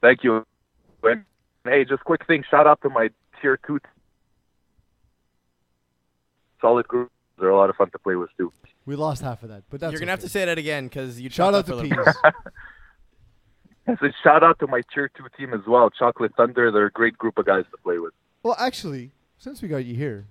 [0.01, 0.45] Thank you.
[1.03, 1.23] And
[1.63, 2.43] hey, just quick thing.
[2.49, 3.09] Shout out to my
[3.41, 3.79] tier two.
[6.61, 7.11] Solid group.
[7.39, 8.51] They're a lot of fun to play with too.
[8.85, 11.19] We lost half of that, but that's You're gonna have to say that again because
[11.19, 12.15] you Shout out to up a little Peas.
[13.87, 15.89] I said shout out to my tier two team as well.
[15.89, 16.71] Chocolate Thunder.
[16.71, 18.13] They're a great group of guys to play with.
[18.43, 20.27] well, actually, since we got you here,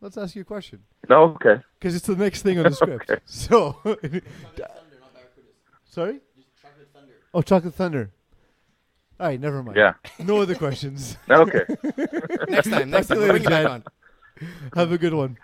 [0.00, 1.62] let's ask you a question No, okay.
[1.78, 3.10] because it's the next thing on the script.
[3.10, 3.20] Okay.
[3.26, 3.76] So,
[5.84, 6.20] sorry.
[7.32, 8.10] Oh, Chocolate Thunder.
[9.18, 9.76] All right, never mind.
[9.76, 9.92] Yeah.
[10.18, 11.16] No other questions.
[11.30, 11.64] Okay.
[12.48, 13.84] next time, next time, to you we'll bring later, you on.
[14.74, 15.36] Have a good one.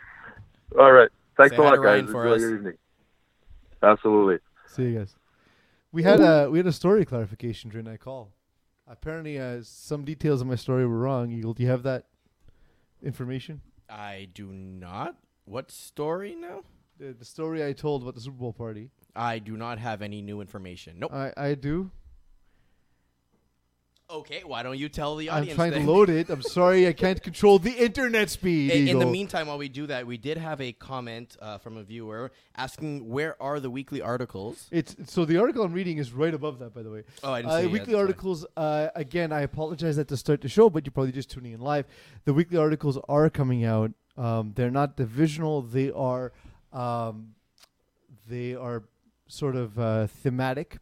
[0.79, 1.11] All right.
[1.37, 2.11] Thanks Say a lot, guys.
[2.11, 2.41] For Enjoy us.
[2.41, 2.75] your evening.
[3.83, 4.39] Absolutely.
[4.67, 5.15] See you guys.
[5.93, 8.33] We had a we had a story clarification during that call.
[8.89, 11.31] Apparently, uh, some details of my story were wrong.
[11.31, 12.07] Eagle, do you have that
[13.03, 13.61] information?
[13.89, 15.17] I do not.
[15.45, 16.63] What story now?
[16.99, 18.91] The, the story I told about the Super Bowl party.
[19.15, 20.99] I do not have any new information.
[20.99, 21.13] Nope.
[21.13, 21.91] I I do.
[24.11, 25.51] Okay, why don't you tell the audience?
[25.51, 25.85] I'm trying then?
[25.85, 26.31] to load it.
[26.31, 28.71] I'm sorry, I can't control the internet speed.
[28.71, 31.77] In, in the meantime, while we do that, we did have a comment uh, from
[31.77, 34.69] a viewer asking where are the weekly articles.
[34.71, 36.75] it's so the article I'm reading is right above that.
[36.75, 38.47] By the way, Oh, I didn't uh, see it yet, weekly articles.
[38.57, 41.61] Uh, again, I apologize at the start the show, but you're probably just tuning in
[41.61, 41.87] live.
[42.25, 43.93] The weekly articles are coming out.
[44.17, 45.63] Um, they're not divisional.
[45.63, 46.33] They are,
[46.73, 47.35] um,
[48.29, 48.85] they are
[49.29, 50.79] sort of uh, thematic.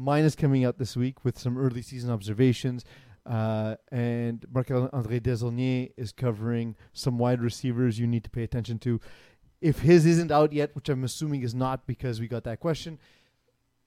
[0.00, 2.84] Mine is coming out this week with some early season observations.
[3.26, 8.78] Uh, and Marc Andre Desaulniers is covering some wide receivers you need to pay attention
[8.78, 9.00] to.
[9.60, 13.00] If his isn't out yet, which I'm assuming is not because we got that question,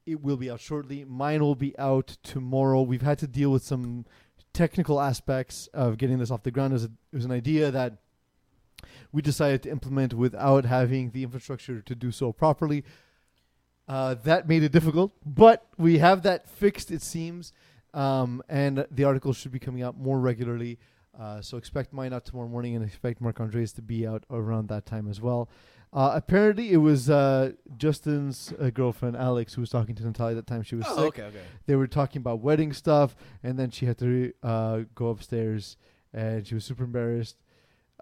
[0.05, 1.05] it will be out shortly.
[1.05, 2.81] Mine will be out tomorrow.
[2.81, 4.05] We've had to deal with some
[4.51, 6.73] technical aspects of getting this off the ground.
[6.73, 7.99] It was, a, it was an idea that
[9.13, 12.83] we decided to implement without having the infrastructure to do so properly.
[13.91, 17.51] Uh, that made it difficult, but we have that fixed, it seems.
[17.93, 20.79] Um, and the article should be coming out more regularly.
[21.19, 24.69] Uh, so expect mine out tomorrow morning and expect Mark Andre's to be out around
[24.69, 25.49] that time as well.
[25.91, 30.47] Uh, apparently, it was uh, Justin's uh, girlfriend, Alex, who was talking to Natalia that
[30.47, 31.19] time she was Oh, sick.
[31.19, 31.41] okay, okay.
[31.65, 35.75] They were talking about wedding stuff, and then she had to uh, go upstairs,
[36.13, 37.35] and she was super embarrassed.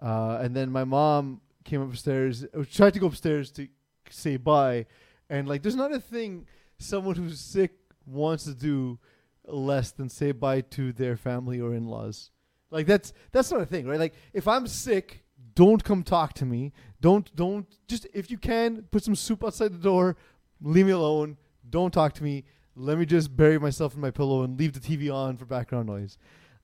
[0.00, 3.66] Uh, and then my mom came upstairs, uh, tried to go upstairs to
[4.08, 4.86] say bye,
[5.30, 6.46] and like, there's not a thing
[6.78, 7.72] someone who's sick
[8.04, 8.98] wants to do
[9.46, 12.30] less than say bye to their family or in-laws.
[12.70, 13.98] Like that's that's not a thing, right?
[13.98, 16.72] Like if I'm sick, don't come talk to me.
[17.00, 20.16] Don't don't just if you can put some soup outside the door,
[20.60, 21.36] leave me alone.
[21.68, 22.44] Don't talk to me.
[22.76, 25.88] Let me just bury myself in my pillow and leave the TV on for background
[25.88, 26.16] noise.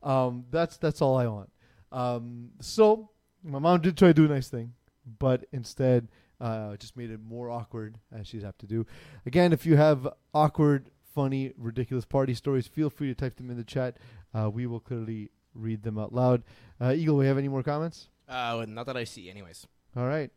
[0.02, 1.50] Um, that's that's all I want.
[1.90, 3.10] Um, so
[3.42, 4.74] my mom did try to do a nice thing,
[5.18, 6.08] but instead
[6.40, 8.86] uh, just made it more awkward as she's have to do.
[9.24, 13.56] Again, if you have awkward, funny, ridiculous party stories, feel free to type them in
[13.56, 13.98] the chat.
[14.34, 16.42] Uh, we will clearly read them out loud.
[16.80, 18.08] Uh, Eagle, we have any more comments?
[18.28, 19.66] Uh, not that I see, anyways.
[19.96, 20.30] All right.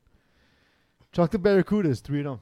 [1.12, 2.40] Chocolate Barracudas, 3 0.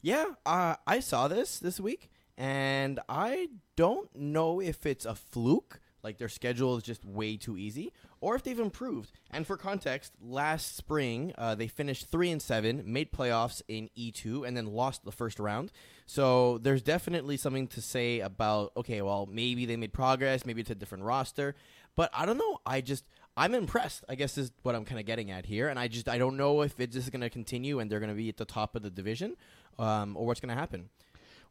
[0.00, 5.80] Yeah, uh, I saw this this week, and I don't know if it's a fluke,
[6.04, 9.10] like their schedule is just way too easy, or if they've improved.
[9.30, 14.12] And for context, last spring uh, they finished three and seven, made playoffs in E
[14.12, 15.72] two, and then lost the first round.
[16.06, 20.70] So there's definitely something to say about okay, well maybe they made progress, maybe it's
[20.70, 21.56] a different roster,
[21.96, 22.58] but I don't know.
[22.66, 23.04] I just
[23.36, 24.04] I'm impressed.
[24.08, 26.36] I guess is what I'm kind of getting at here, and I just I don't
[26.36, 28.76] know if it's just going to continue and they're going to be at the top
[28.76, 29.36] of the division,
[29.78, 30.90] um, or what's going to happen.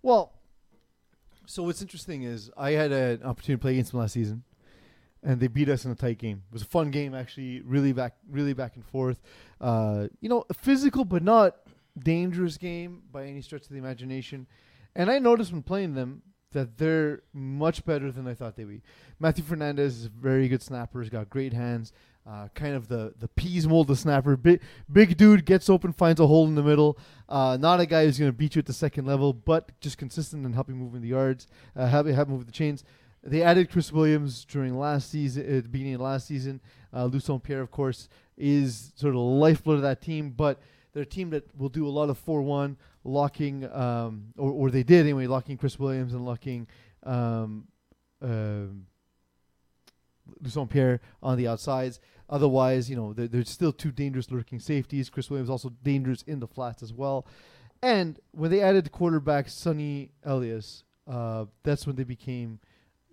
[0.01, 0.33] Well,
[1.45, 4.43] so what's interesting is I had an opportunity to play against them last season,
[5.21, 6.43] and they beat us in a tight game.
[6.49, 9.21] It was a fun game, actually, really back, really back and forth.
[9.59, 11.57] Uh, you know, a physical but not
[11.97, 14.47] dangerous game by any stretch of the imagination.
[14.95, 18.81] And I noticed when playing them that they're much better than I thought they'd be.
[19.19, 21.01] Matthew Fernandez is a very good snapper.
[21.01, 21.91] He's got great hands.
[22.25, 24.37] Uh, kind of the the peas mold of snapper.
[24.37, 26.97] Big big dude gets open, finds a hole in the middle.
[27.27, 29.97] Uh, not a guy who's going to beat you at the second level, but just
[29.97, 32.85] consistent and helping move in the yards, uh, helping help move the chains.
[33.25, 36.61] They added Chris Williams during last season, at the beginning of last season.
[36.93, 38.07] Uh, Lucien Pierre, of course,
[38.37, 40.61] is sort of the lifeblood of that team, but
[40.93, 44.71] they're a team that will do a lot of 4 1, locking, um, or, or
[44.71, 46.67] they did anyway, locking Chris Williams and locking
[47.03, 47.67] um,
[48.21, 48.85] um
[50.41, 51.99] Lucien Pierre on the outsides.
[52.29, 55.09] Otherwise, you know, they're still two dangerous lurking safeties.
[55.09, 57.25] Chris Williams also dangerous in the flats as well.
[57.81, 62.59] And when they added quarterback Sonny Elias, uh, that's when they became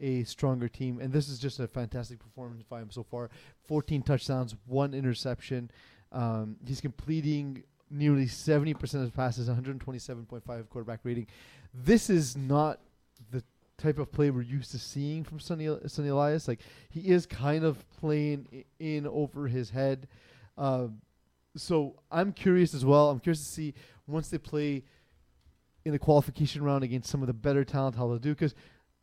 [0.00, 1.00] a stronger team.
[1.00, 3.30] And this is just a fantastic performance by him so far.
[3.66, 5.70] 14 touchdowns, one interception.
[6.12, 11.26] Um, he's completing nearly 70% of passes, 127.5 quarterback rating.
[11.74, 12.80] This is not
[13.30, 13.42] the
[13.80, 16.46] type of play we're used to seeing from Sonny, Sonny Elias.
[16.46, 20.06] Like, he is kind of playing in over his head.
[20.56, 21.00] Um,
[21.56, 23.10] so I'm curious as well.
[23.10, 23.74] I'm curious to see
[24.06, 24.84] once they play
[25.84, 28.30] in the qualification round against some of the better talent how they'll do.
[28.30, 28.54] Because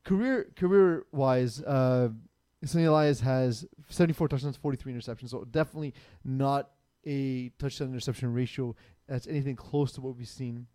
[0.04, 2.10] career career wise, uh,
[2.63, 5.30] Sonny Elias has 74 touchdowns, 43 interceptions.
[5.30, 6.72] So definitely not
[7.06, 8.76] a touchdown interception ratio
[9.08, 10.68] that's anything close to what we've seen.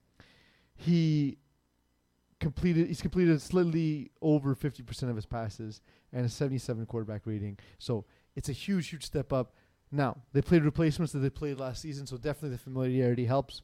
[0.74, 1.38] He
[2.42, 5.80] completed he's completed slightly over 50% of his passes
[6.12, 7.58] and a 77 quarterback rating.
[7.78, 8.04] So
[8.36, 9.54] it's a huge huge step up.
[9.90, 13.62] Now, they played replacements that they played last season, so definitely the familiarity helps.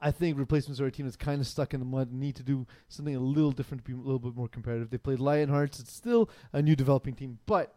[0.00, 2.34] I think replacements are a team that's kind of stuck in the mud and need
[2.36, 4.90] to do something a little different to be a little bit more competitive.
[4.90, 5.78] They played Lionhearts.
[5.80, 7.38] It's still a new developing team.
[7.46, 7.74] But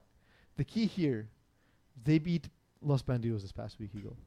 [0.55, 1.29] the key here,
[2.03, 2.49] they beat
[2.81, 4.17] Los Bandidos this past week, Eagle.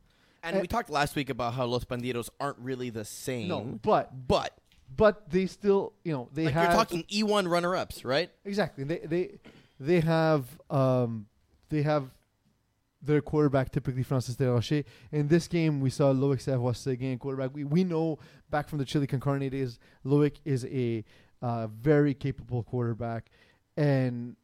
[0.43, 0.61] And Eh.
[0.61, 3.49] we talked last week about how Los Bandidos aren't really the same.
[3.49, 4.57] No, but but
[4.95, 8.31] but they still, you know, they like have you're talking E1 runner-ups, right?
[8.45, 8.85] Exactly.
[8.85, 9.39] They they
[9.79, 11.27] they have um
[11.69, 12.11] they have
[13.01, 14.83] their quarterback typically Francis De Rocher.
[15.13, 17.55] In this game, we saw Loic Savoie again quarterback.
[17.55, 18.19] We we know
[18.51, 21.05] back from the Chili Con Carne days, Loic is a
[21.41, 23.31] uh, very capable quarterback,
[23.77, 24.37] and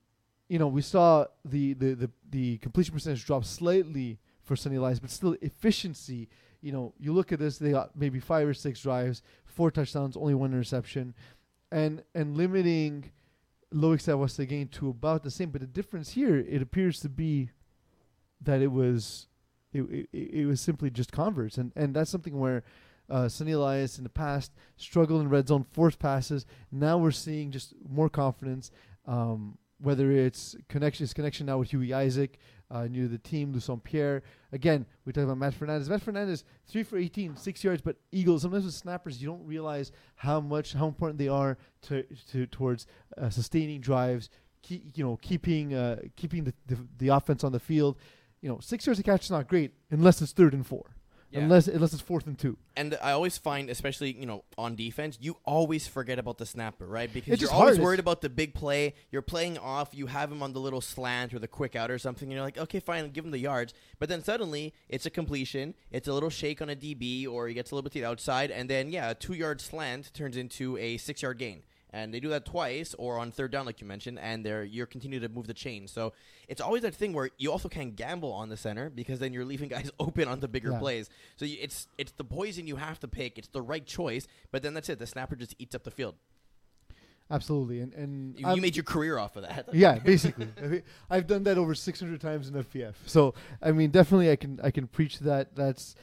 [0.49, 5.01] you know we saw the the the, the completion percentage drop slightly for Sonny Elias,
[5.01, 6.29] but still efficiency.
[6.65, 10.17] You know, you look at this; they got maybe five or six drives, four touchdowns,
[10.17, 11.15] only one interception,
[11.71, 13.11] and and limiting
[13.71, 15.51] Loic Savoie again to about the same.
[15.51, 17.51] But the difference here, it appears to be
[18.41, 19.27] that it was
[19.75, 22.65] it, it, it was simply just converts, and and that's something where
[23.11, 26.47] uh, Sonny Elias in the past struggled in red zone, forced passes.
[26.73, 28.71] Now we're seeing just more confidence.
[29.07, 32.39] Um, whether it's connection, his connection now with Huey Isaac,
[32.75, 34.23] uh, new the team, Lucien Pierre.
[34.53, 35.89] Again, we talk about Matt Fernandez.
[35.89, 39.93] Matt Fernandez, three for 18, six yards, but Eagles, sometimes with snappers, you don't realize
[40.17, 44.29] how much, how important they are to, to towards uh, sustaining drives,
[44.63, 47.97] keep, you know, keeping, uh, keeping the, the, the offense on the field.
[48.41, 50.97] You know, six yards a catch is not great unless it's third and four.
[51.35, 51.41] Yeah.
[51.41, 52.57] Unless unless it's fourth and two.
[52.77, 56.87] And I always find, especially you know, on defense, you always forget about the snapper,
[56.87, 57.13] right?
[57.13, 57.85] Because It's you're always hard.
[57.85, 58.95] worried about the big play.
[59.11, 59.91] You're playing off.
[59.93, 62.27] You have him on the little slant or the quick out or something.
[62.29, 63.75] And you're like, okay, fine, give him the yards.
[63.99, 65.75] But then suddenly it's a completion.
[65.91, 68.07] It's a little shake on a DB, or he gets a little bit to the
[68.07, 71.63] outside, and then yeah, a two yard slant turns into a six yard gain.
[71.95, 74.87] And they do that twice, or on third down, like you mentioned, and they're you're
[74.97, 75.87] continue to move the chain.
[75.87, 76.13] So
[76.49, 79.45] it's always that thing where you also can't gamble on the center because then you're
[79.45, 80.79] leaving guys open on the bigger Yeah.
[80.81, 81.09] plays.
[81.37, 83.39] So you, it's it's the poison you have to pick.
[83.39, 84.99] It's the right choice, but then that's it.
[84.99, 86.17] The snapper just eats up the field.
[87.31, 87.81] Absolutely.
[87.81, 89.69] And and You, you made your career off of that.
[89.73, 90.83] yeah, basically.
[91.09, 92.95] I've done that over 600 times in FPF.
[93.07, 95.55] So, I mean, definitely I can I can preach that.
[95.55, 95.95] That's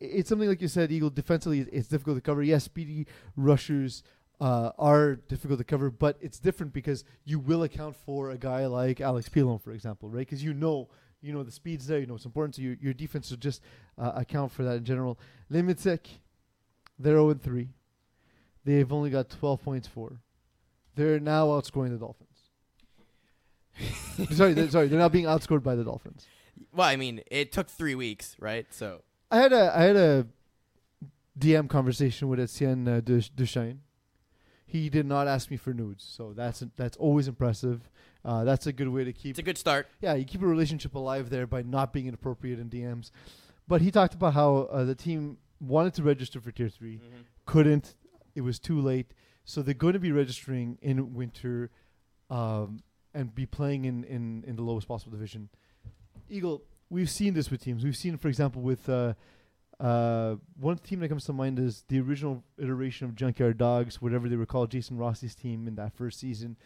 [0.00, 2.42] it's something like you said, Eagle defensively it's difficult to cover.
[2.42, 4.02] Yes, speedy rushers
[4.40, 8.66] uh, are difficult to cover, but it's different because you will account for a guy
[8.66, 10.20] like Alex Pilon, for example, right?
[10.20, 10.88] Because you know
[11.20, 13.62] you know the speed's there, you know it's important, so your your defense will just
[13.98, 15.18] uh, account for that in general.
[15.50, 16.06] Limitek,
[16.98, 17.68] they're 0 3.
[18.64, 20.20] They've only got 12 points for.
[20.94, 22.28] They're now outscoring the Dolphins.
[24.36, 26.26] sorry, they're, sorry, they're not being outscored by the Dolphins.
[26.72, 28.66] Well, I mean, it took three weeks, right?
[28.70, 30.26] So I had a I had a
[31.38, 33.80] DM conversation with Etienne uh, Duch- Duchesne.
[34.70, 37.88] He did not ask me for nudes, so that's that's always impressive.
[38.22, 39.88] Uh, that's a good way to keep it's a good start.
[40.02, 43.10] yeah, you keep a relationship alive there by not being inappropriate in DMs.
[43.66, 47.00] But he talked about how uh, the team wanted to register for tier 3
[47.46, 47.94] couldn't.
[48.34, 49.12] It was too late,
[49.46, 51.70] so they're going to be registering in winter,
[52.28, 52.82] um,
[53.14, 55.48] and be playing in, in, in the lowest possible division.
[56.28, 57.84] Eagle, we've seen this with teams.
[57.84, 59.14] We've seen, for example, with uh,
[59.80, 64.28] uh, one team that comes to mind is the original iteration of Junkyard Dogs, whatever
[64.28, 66.56] they were called, Jason Rossi's team in that first season.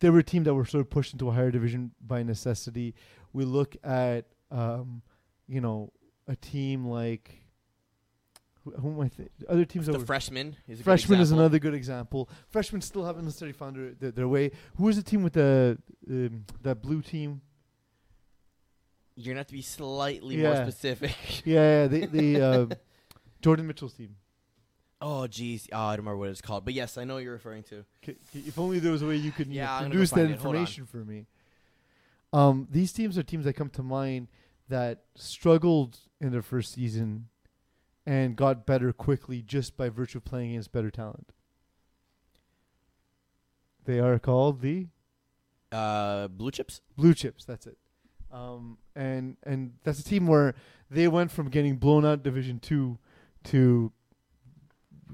[0.00, 2.94] They were a team that were sort of pushed into a higher division by necessity.
[3.32, 5.02] We look at, um,
[5.46, 5.92] you know,
[6.26, 7.46] a team like
[8.80, 9.30] who, am I think?
[9.48, 12.28] Other teams The freshman is a good Freshman is another good example.
[12.48, 14.50] Freshmen still haven't necessarily found their, their, their way.
[14.76, 15.78] Who was the team with the
[16.10, 17.42] um, that blue team?
[19.16, 20.52] You're gonna have to be slightly Yeah.
[20.52, 21.16] more specific.
[21.46, 22.66] Yeah, yeah the the uh,
[23.42, 24.16] Jordan Mitchell's team.
[25.00, 25.66] oh, jeez.
[25.72, 27.84] Oh, I don't remember what it's called, but yes, I know what you're referring to.
[28.34, 30.10] If only there was a way you could you Yeah, know, I'm gonna go produce
[30.10, 30.38] that find it.
[30.40, 30.60] Hold on.
[30.60, 31.26] information for me.
[32.32, 34.28] Um, these teams are teams that come to mind
[34.68, 37.28] that struggled in their first season
[38.04, 41.32] and got better quickly just by virtue of playing against better talent.
[43.84, 44.88] They are called the
[45.72, 46.80] Uh, blue chips.
[46.96, 47.44] Blue Chips.
[47.44, 47.78] That's it.
[48.36, 50.54] Um, and and that's a team where
[50.90, 52.98] they went from getting blown out Division Two
[53.44, 53.92] to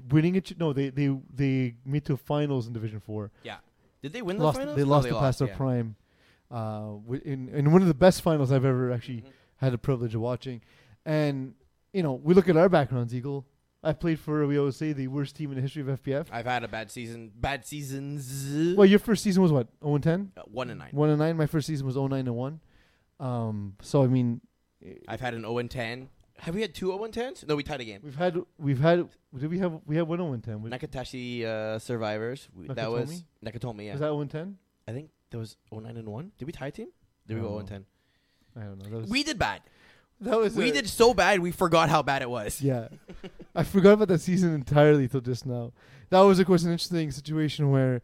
[0.09, 0.57] winning it.
[0.59, 3.31] No, they they they made to finals in Division Four.
[3.43, 3.57] Yeah,
[4.01, 4.75] Did they win the lost finals?
[4.77, 5.55] they lost No, lost to past their yeah.
[5.55, 5.95] prime.
[6.51, 9.31] Uh, in in one of the best finals I've ever actually Mhm.
[9.57, 10.61] had the privilege of watching.
[11.05, 11.53] And
[11.93, 13.45] you know, we look at our backgrounds, Eagle.
[13.85, 16.27] I played for we always say the worst team in the history of FPF.
[16.31, 17.31] I've had a bad season.
[17.35, 18.75] Bad seasons.
[18.77, 19.67] Well, your first season was what?
[19.83, 20.31] 0 and 10?
[20.37, 20.89] Uh, one and nine.
[20.93, 21.35] 1 and 9.
[21.37, 22.59] My first season was 0 9 and 1.
[23.19, 24.41] Um, so I mean,
[25.07, 26.09] I've had an 0 and 10.
[26.39, 27.47] Have we had two 0 and 10s?
[27.47, 28.01] No, we tied a game.
[28.03, 29.07] We've had we've had
[29.37, 30.61] did we have we had one 0 and 10?
[30.61, 32.49] Was, Nakatashi uh, survivors.
[32.55, 33.85] We, that was Nakatomi.
[33.85, 33.91] Yeah.
[33.93, 34.57] was that 0 and 10?
[34.87, 36.31] I think there was 09 and 1.
[36.37, 36.87] Did we tie a team?
[37.27, 37.85] Did we go 0 and ten?
[38.55, 38.89] I don't know.
[38.89, 39.61] That was We did bad.
[40.21, 42.61] that was We a- did so bad we forgot how bad it was.
[42.61, 42.89] Yeah,
[43.55, 45.71] I forgot about that season entirely till just now.
[46.09, 48.01] That was of course an interesting situation where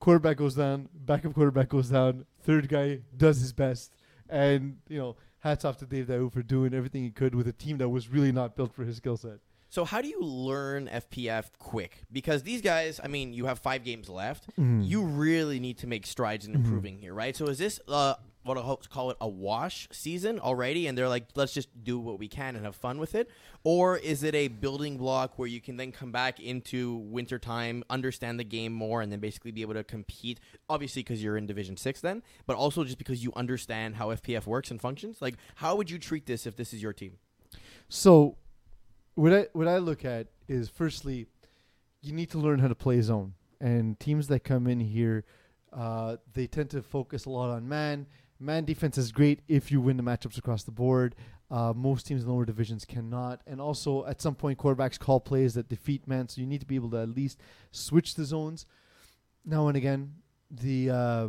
[0.00, 3.92] quarterback goes down, backup quarterback goes down, third guy does his best,
[4.30, 7.52] and you know hats off to Dave Daou for doing everything he could with a
[7.52, 9.38] team that was really not built for his skill set.
[9.68, 12.02] So how do you learn FPF quick?
[12.10, 14.48] Because these guys, I mean, you have five games left.
[14.58, 14.86] Mm.
[14.86, 16.56] You really need to make strides in Mhm.
[16.56, 17.36] improving here, right?
[17.36, 18.14] So is this uh,
[18.54, 22.56] call it a wash season already, and they're like, let's just do what we can
[22.56, 23.30] and have fun with it,
[23.64, 28.38] or is it a building block where you can then come back into wintertime, understand
[28.38, 30.40] the game more, and then basically be able to compete?
[30.68, 34.46] Obviously, because you're in Division Six, then, but also just because you understand how FPF
[34.46, 35.20] works and functions.
[35.20, 37.18] Like, how would you treat this if this is your team?
[37.88, 38.36] So,
[39.14, 41.26] what I what I look at is firstly,
[42.02, 45.24] you need to learn how to play zone, and teams that come in here,
[45.72, 48.06] uh, they tend to focus a lot on man.
[48.42, 51.14] Man defense is great if you win the matchups across the board.
[51.50, 55.54] Uh, most teams in lower divisions cannot, and also at some point quarterbacks call plays
[55.54, 57.38] that defeat man, so you need to be able to at least
[57.70, 58.66] switch the zones
[59.44, 60.14] now and again.
[60.50, 61.28] The uh,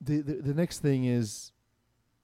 [0.00, 1.52] the, the the next thing is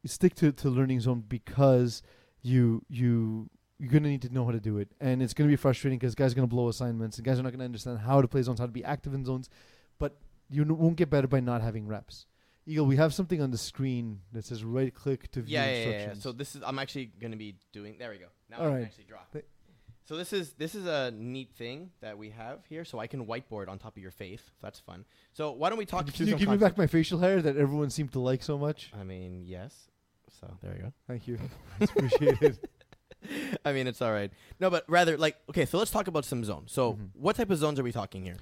[0.04, 2.02] stick to, to learning zone because
[2.42, 5.56] you you you're gonna need to know how to do it, and it's gonna be
[5.56, 8.26] frustrating because guys are gonna blow assignments, and guys are not gonna understand how to
[8.26, 9.48] play zones, how to be active in zones,
[9.98, 10.16] but
[10.48, 12.26] you n- won't get better by not having reps.
[12.66, 15.88] Eagle, we have something on the screen that says right click to view Yeah, yeah,
[15.88, 16.14] yeah, yeah.
[16.14, 17.96] So this is I'm actually going to be doing.
[17.98, 18.26] There we go.
[18.50, 19.20] Now All I can actually draw.
[19.32, 19.44] Th-
[20.04, 22.84] So this is this is a neat thing that we have here.
[22.84, 24.42] So I can whiteboard on top of your face.
[24.60, 25.04] That's fun.
[25.32, 26.12] So why don't we talk?
[26.12, 28.90] Can, you give me back my facial hair that everyone seemed to like so much?
[28.98, 29.72] I mean, yes.
[30.40, 30.92] So there you go.
[31.06, 31.38] Thank you.
[31.80, 32.58] It's appreciated.
[33.64, 34.30] I mean, it's all right.
[34.60, 35.66] No, but rather like okay.
[35.66, 36.72] So let's talk about some zones.
[36.72, 37.10] So Mhm.
[37.14, 38.36] what type of zones are we talking here?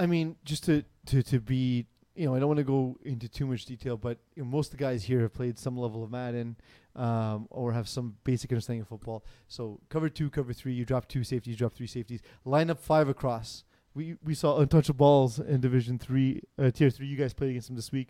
[0.00, 1.86] I mean, just to to to be,
[2.18, 4.72] you know, I don't want to go into too much detail, but you know, most
[4.72, 6.56] of the guys here have played some level of Madden,
[6.96, 9.24] um, or have some basic understanding of football.
[9.46, 12.80] So cover two, cover three, you drop two safeties, you drop three safeties, line up
[12.80, 13.62] five across.
[13.94, 17.06] We we saw untouchable balls in Division Three, uh, Tier Three.
[17.06, 18.08] You guys played against them this week.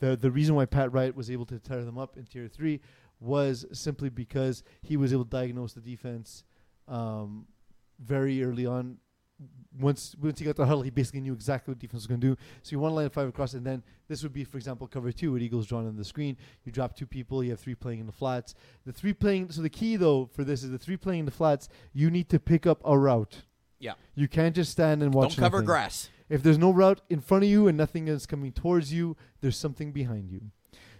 [0.00, 2.80] The the reason why Pat Wright was able to tear them up in Tier Three
[3.20, 6.44] was simply because he was able to diagnose the defense
[6.88, 7.46] um,
[7.98, 8.98] very early on.
[9.78, 12.28] Once once he got the huddle, he basically knew exactly what defense was going to
[12.28, 12.36] do.
[12.62, 15.12] So you want to line five across, and then this would be, for example, cover
[15.12, 16.36] two with Eagles drawn on the screen.
[16.64, 18.54] You drop two people, you have three playing in the flats.
[18.86, 19.50] The three playing.
[19.50, 21.68] So the key though for this is the three playing in the flats.
[21.92, 23.42] You need to pick up a route.
[23.78, 23.92] Yeah.
[24.14, 25.36] You can't just stand and watch.
[25.36, 25.66] Don't cover nothing.
[25.66, 26.08] grass.
[26.28, 29.56] If there's no route in front of you and nothing is coming towards you, there's
[29.56, 30.50] something behind you.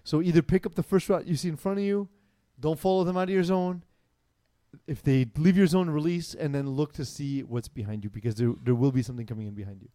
[0.04, 2.08] So either pick up the first route you see in front of you,
[2.60, 3.82] don't follow them out of your zone.
[4.86, 8.34] If they leave your zone, release and then look to see what's behind you because
[8.34, 9.88] there there will be something coming in behind you.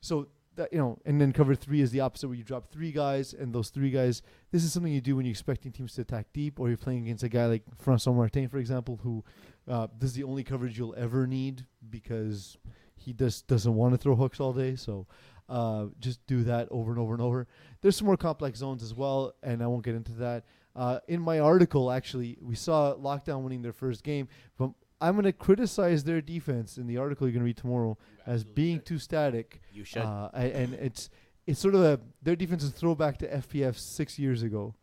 [0.00, 2.92] So that you know, and then cover three is the opposite where you drop three
[2.92, 4.22] guys and those three guys.
[4.52, 7.04] This is something you do when you're expecting teams to attack deep, or you're playing
[7.04, 9.24] against a guy like Francois Martin, for example, who
[9.66, 12.58] uh, this is the only coverage you'll ever need because
[12.96, 14.76] he just doesn't want to throw hooks all day.
[14.76, 15.06] So
[15.48, 17.46] uh, just do that over and over and over.
[17.80, 20.44] There's some more complex zones as well, and I won't get into that.
[20.76, 25.24] Uh, in my article, actually, we saw Lockdown winning their first game, but I'm going
[25.24, 27.96] to criticize their defense in the article you're going to read tomorrow
[28.26, 29.60] as being too static.
[29.72, 30.02] You should.
[30.02, 31.10] Uh, and it's
[31.46, 34.74] it's sort of a their defense is throwback to FPF six years ago,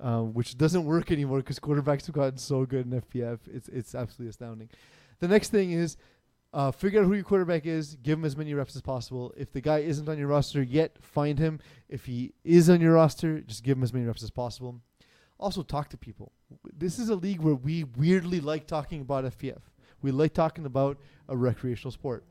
[0.00, 3.40] uh, which doesn't work anymore because quarterbacks have gotten so good in FPF.
[3.52, 4.70] It's it's absolutely astounding.
[5.18, 5.96] The next thing is
[6.52, 7.96] uh, figure out who your quarterback is.
[7.96, 9.34] Give him as many reps as possible.
[9.36, 11.60] If the guy isn't on your roster yet, find him.
[11.88, 14.80] If he is on your roster, just give him as many reps as possible.
[15.38, 16.32] Also, talk to people.
[16.76, 19.60] This is a league where we weirdly like talking about FPF.
[20.02, 22.24] We like talking about a recreational sport.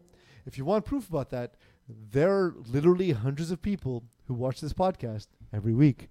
[0.45, 1.55] If you want proof about that,
[1.87, 6.09] there are literally hundreds of people who watch this podcast every week.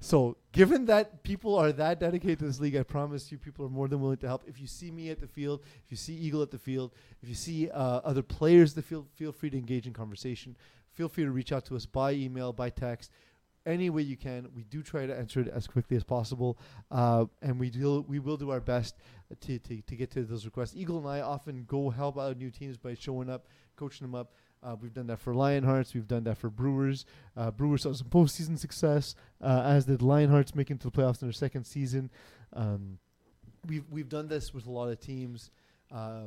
[0.00, 3.70] So, given that people are that dedicated to this league, I promise you, people are
[3.70, 4.44] more than willing to help.
[4.46, 7.28] If you see me at the field, if you see Eagle at the field, if
[7.28, 10.56] you see uh, other players at the field, feel free to engage in conversation.
[10.92, 13.10] Feel free to reach out to us by email, by text,
[13.66, 14.48] any way you can.
[14.54, 16.58] We do try to answer it as quickly as possible,
[16.90, 18.96] uh, and we do we will do our best
[19.40, 20.76] to, to to get to those requests.
[20.76, 23.46] Eagle and I often go help out new teams by showing up,
[23.76, 24.32] coaching them up.
[24.62, 25.92] Uh, we've done that for Lionhearts.
[25.92, 27.04] We've done that for Brewers.
[27.36, 31.28] Uh, Brewers saw some postseason success, uh, as did Lionhearts making to the playoffs in
[31.28, 32.10] their second season.
[32.52, 32.98] Um,
[33.66, 35.50] we've we've done this with a lot of teams.
[35.92, 36.24] Uh,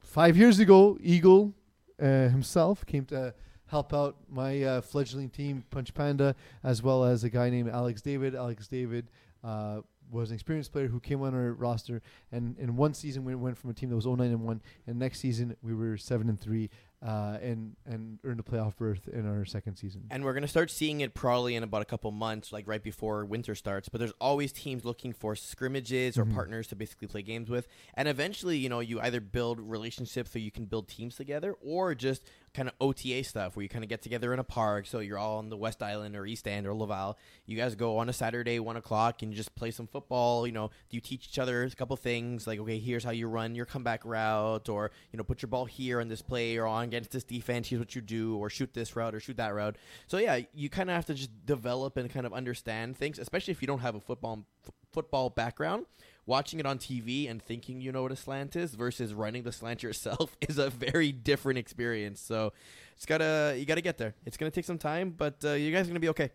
[0.00, 1.54] five years ago, Eagle
[2.00, 3.34] uh, himself came to
[3.74, 8.00] help out my uh, fledgling team, Punch Panda, as well as a guy named Alex
[8.00, 8.36] David.
[8.36, 9.08] Alex David
[9.42, 9.80] uh,
[10.12, 12.00] was an experienced player who came on our roster,
[12.30, 14.96] and in one season we went from a team that was 09 and one, and
[14.96, 16.70] next season we were seven and three,
[17.04, 20.04] uh, and and earned a playoff berth in our second season.
[20.08, 22.82] And we're going to start seeing it probably in about a couple months, like right
[22.82, 23.88] before winter starts.
[23.88, 26.32] But there's always teams looking for scrimmages or Mhm.
[26.34, 27.66] partners to basically play games with.
[27.94, 31.94] And eventually, you know, you either build relationships so you can build teams together or
[31.94, 32.22] just
[32.54, 34.86] kind of OTA stuff where you kind of get together in a park.
[34.86, 37.18] So you're all on the West Island or East End or Laval.
[37.46, 40.46] You guys go on a Saturday, one o'clock, and just play some football.
[40.46, 43.26] You know, do you teach each other a couple things like, okay, here's how you
[43.26, 46.66] run your comeback route, or, you know, put your ball here on this play or
[46.66, 47.68] on against this defense.
[47.68, 49.76] Here's what you do, or shoot this route or shoot that route.
[50.06, 53.52] So yeah, you kind of have to just develop and kind of understand things, especially
[53.52, 55.86] if you don't have a football f- football background.
[56.26, 59.52] Watching it on TV and thinking you know what a slant is versus running the
[59.52, 62.20] slant yourself is a very different experience.
[62.20, 62.52] So
[62.96, 64.14] it's gotta you gotta get there.
[64.24, 66.30] It's gonna take some time, but uh, you guys are gonna be okay.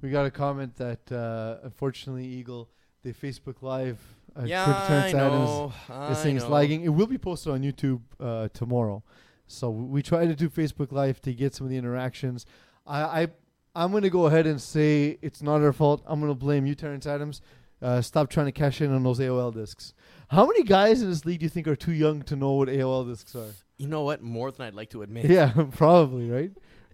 [0.00, 2.70] We got a comment that uh, unfortunately Eagle
[3.02, 3.98] the Facebook Live
[4.38, 5.72] uh, yeah, I Adams know.
[6.08, 6.50] This I thing's know.
[6.50, 6.82] lagging.
[6.82, 9.02] It will be posted on YouTube uh, tomorrow.
[9.46, 12.44] So we try to do Facebook Live to get some of the interactions.
[12.86, 13.28] I, I
[13.74, 16.02] I'm gonna go ahead and say it's not our fault.
[16.06, 17.40] I'm gonna blame you, Terrence Adams.
[17.82, 19.92] Uh, stop trying to cash in on those AOL discs.
[20.28, 22.68] How many guys in this league do you think are too young to know what
[22.68, 23.50] AOL discs are?
[23.76, 24.22] You know what?
[24.22, 25.26] More than I'd like to admit.
[25.26, 26.50] Yeah, probably right.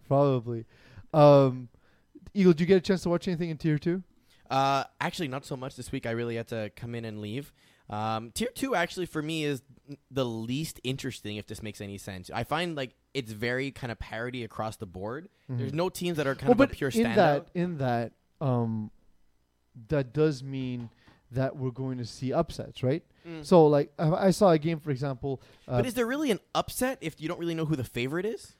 [0.09, 0.66] Probably.
[1.14, 1.68] Um,
[2.35, 4.03] Eagle, did you get a chance to watch anything in tier two?
[4.51, 6.05] Uh, actually, not so much this week.
[6.07, 7.53] I really had to come in and leave.
[7.89, 9.62] Um, tier two actually for me is
[10.11, 12.30] the least interesting, if this makes any sense.
[12.33, 15.28] I find like it's very kind of parody across the board.
[15.49, 16.59] There's no teams that are kind Mm-hmm.
[16.59, 17.14] well, of but a pure in standout.
[17.16, 18.91] that, in that, um,
[19.89, 20.91] that does mean
[21.31, 23.03] that we're going to see upsets, right?
[23.27, 23.45] Mm.
[23.45, 25.41] So, like, I, I saw a game, for example.
[25.66, 28.27] Uh, but is there really an upset if you don't really know who the favorite
[28.27, 28.55] is?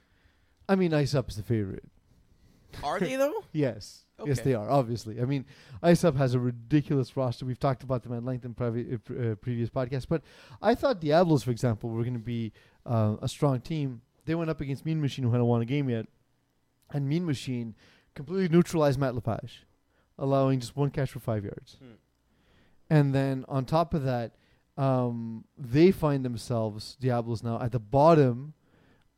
[0.67, 1.83] I mean, Ice Up is the favorite.
[2.83, 3.43] Are they though?
[3.51, 4.05] Yes.
[4.25, 5.19] Yes, they are, obviously.
[5.19, 5.45] I mean,
[5.81, 7.45] Ice Up has a ridiculous roster.
[7.45, 10.07] We've talked about them at length in uh, uh, previous podcasts.
[10.07, 10.21] But
[10.61, 12.53] I thought Diablos, for example, were going to be
[12.85, 14.01] uh, a strong team.
[14.25, 16.07] They went up against Mean Machine, who hadn't won a game yet.
[16.91, 17.75] And Mean Machine
[18.15, 19.65] completely neutralized Matt Lepage,
[20.17, 21.77] allowing just one catch for five yards.
[21.79, 21.93] Hmm.
[22.89, 24.33] And then on top of that,
[24.77, 28.53] um, they find themselves, Diablos, now at the bottom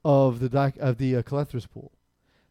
[0.03, 1.91] of the doc- of the uh, collector's pool,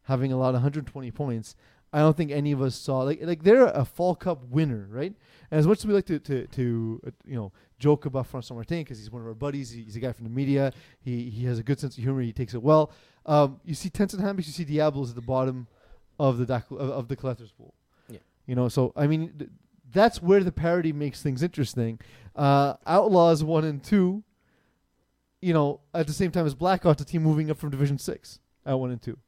[0.03, 1.55] having allowed 120 points.
[1.93, 5.15] I don't think any of us saw like like they're a fall cup winner, right?
[5.51, 8.57] And as much as we like to to, to uh, you know joke about Francois
[8.57, 10.73] Martin because he's one of our buddies, he- he's a guy from the media.
[11.01, 12.21] He he has a good sense of humor.
[12.23, 12.91] He takes it well.
[13.27, 15.69] Um, you see Tencent Hammocks, you see Diablos at the bottom
[16.19, 17.75] of the doc- of, of the collector's pool.
[18.47, 19.51] You know, so I mean th-
[19.93, 22.01] that's where the parody makes things interesting.
[22.35, 24.23] Uh, Outlaws one and two.
[25.41, 28.41] You know, at the same time as Blackouts, a team moving up from Division Six
[28.65, 29.19] at one and two.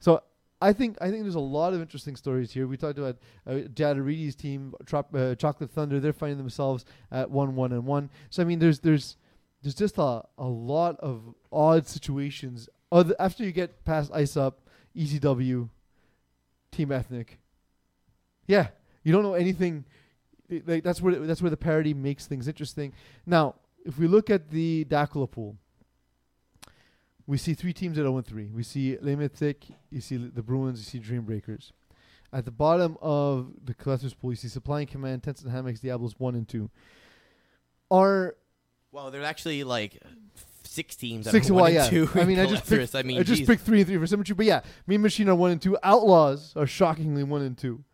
[0.00, 0.22] So
[0.62, 2.68] I think I think there's a lot of interesting stories here.
[2.68, 5.98] We talked about uh, Jadaridi's team, Trop, uh, Chocolate Thunder.
[5.98, 8.10] They're finding themselves at one, one, and one.
[8.30, 9.16] So I mean, there's there's
[9.62, 12.68] there's just a a lot of odd situations.
[12.92, 14.60] Other after you get past Ice Up,
[14.96, 15.68] ECW,
[16.70, 17.40] Team Ethnic.
[18.52, 18.68] Yeah,
[19.02, 19.84] you don't know anything.
[20.66, 22.92] Like that's where that's where the parody makes things interesting.
[23.24, 23.54] Now,
[23.86, 25.56] if we look at the Dakula pool,
[27.26, 28.50] we see three teams at 0 and 3.
[28.54, 31.72] We see Le Mythic, you see the Bruins, you see Dream Breakers.
[32.30, 35.80] At the bottom of the collector's pool, you see Supply and Command, Tents and Hammocks,
[35.80, 36.70] Diablos 1 and 2.
[37.90, 38.36] Are
[38.90, 40.02] Well, there's actually like
[40.64, 41.30] six teams.
[41.30, 41.88] Six well, one and yeah.
[41.88, 43.46] two I mean, I just picked, I mean, I just geez.
[43.46, 45.76] picked three and three for symmetry, but yeah, Mean Machine are one and two.
[45.82, 47.84] Outlaws are shockingly one and two,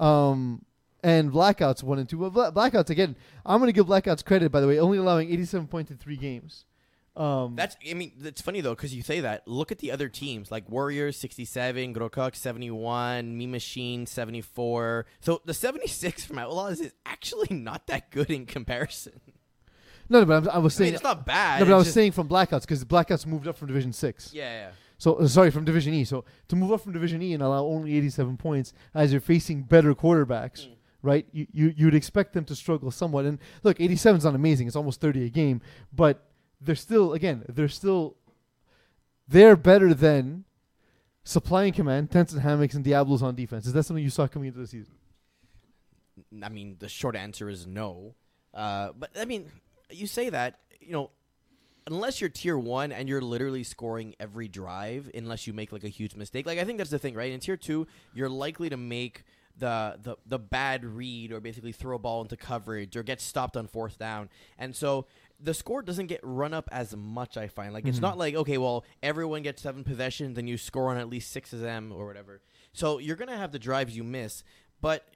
[0.00, 0.64] um,
[1.02, 2.18] and Blackouts one and two.
[2.18, 3.16] Well, Bla- Blackouts again.
[3.46, 6.16] I'm going to give Blackouts credit by the way, only allowing 87 points in three
[6.16, 6.64] games.
[7.16, 7.76] Um, That's.
[7.88, 9.46] I mean, it's funny though because you say that.
[9.48, 15.04] Look at the other teams like Warriors, sixty-seven, Grokok, seventy-one, Me Machine, seventy-four.
[15.18, 19.20] So the seventy-six from Outlaws is actually not that good in comparison.
[20.08, 21.58] no, no, but I'm, I was I saying mean, it's not bad.
[21.58, 24.32] no, but I was just- saying from Blackouts because Blackouts moved up from Division Six.
[24.32, 24.70] Yeah, yeah.
[24.98, 26.04] So uh, sorry, from Division E.
[26.04, 29.62] So to move up from Division E and allow only 87 points as you're facing
[29.62, 30.74] better quarterbacks, Mm.
[31.02, 31.26] right?
[31.32, 33.24] You, you you'd expect them to struggle somewhat.
[33.24, 34.66] And look, 87 is not amazing.
[34.66, 35.60] It's almost 30 a game,
[35.92, 36.24] but
[36.60, 38.16] they're still again they're still
[39.28, 40.44] they're better than
[41.22, 43.66] Supply and Command, tents and Hammocks, and Diablos on defense.
[43.66, 44.94] Is that something you saw coming into the season?
[46.42, 48.14] I mean, the short answer is no.
[48.54, 49.50] Uh, but I mean,
[49.90, 51.10] you say that you know,
[51.88, 55.88] unless you're tier one and you're literally scoring every drive, unless you make like a
[55.88, 56.46] huge mistake.
[56.46, 57.32] Like I think that's the thing, right?
[57.32, 59.24] In tier two, you're likely to make
[59.56, 63.56] the the the bad read or basically throw a ball into coverage or get stopped
[63.56, 64.28] on fourth down,
[64.58, 65.06] and so.
[65.40, 67.36] The score doesn't get run up as much.
[67.36, 68.02] I find like it's Mhm.
[68.02, 71.52] not like okay, well, everyone gets seven possessions, then you score on at least six
[71.52, 72.40] of them or whatever.
[72.72, 74.42] So you're gonna have the drives you miss,
[74.80, 75.06] but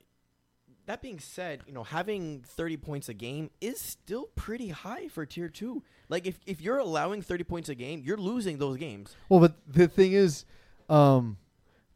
[0.87, 5.27] that being said, you know, having 30 points a game is still pretty high for
[5.27, 5.83] tier 2.
[6.13, 9.17] Like if if you're allowing 30 points a game, you're losing those games.
[9.31, 10.45] Well, but the thing is,
[10.91, 11.39] um,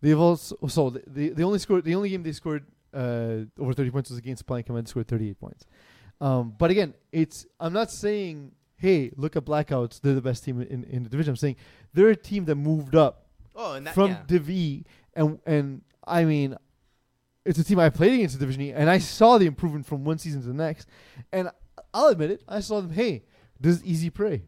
[0.00, 2.64] they've also so the, the the only score the only game they scored
[2.94, 4.86] uh, over thirty points was against Supply and Command.
[4.86, 5.66] They scored thirty eight points.
[6.18, 10.62] Um, but again, it's I'm not saying hey look at Blackouts they're the best team
[10.62, 11.32] in, in the division.
[11.32, 11.56] I'm saying
[11.92, 14.22] they're a team that moved up Oh, and that from yeah.
[14.26, 16.56] Div E, and and I mean,
[17.44, 20.04] it's a team I played against in Division E, and I saw the improvement from
[20.04, 20.88] one season to the next,
[21.32, 21.50] and
[21.92, 22.90] I'll admit it, I saw them.
[22.90, 23.24] Hey,
[23.60, 24.42] this is easy prey.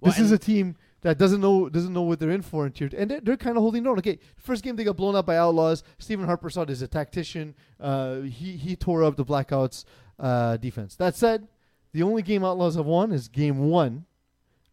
[0.00, 2.72] Well, this is a team that doesn't know doesn't know what they're in for in
[2.72, 3.98] tier, two, and they're, they're kind of holding on.
[3.98, 5.82] Okay, first game they got blown out by Outlaws.
[5.98, 7.54] Stephen Harper saw it as a tactician.
[7.80, 9.84] Uh, he he tore up the Blackouts
[10.18, 10.96] uh, defense.
[10.96, 11.48] That said,
[11.92, 14.06] the only game Outlaws have won is game one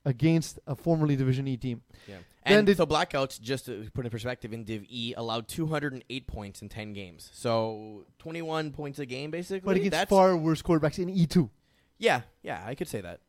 [0.05, 1.81] against a formerly Division E team.
[2.07, 2.17] yeah.
[2.43, 6.69] And so blackouts just to put in perspective in Div E allowed 208 points in
[6.69, 7.29] 10 games.
[7.33, 9.59] So 21 points a game basically.
[9.65, 11.51] But against That's far worse quarterbacks in E two.
[11.99, 13.19] Yeah, yeah, I could say that.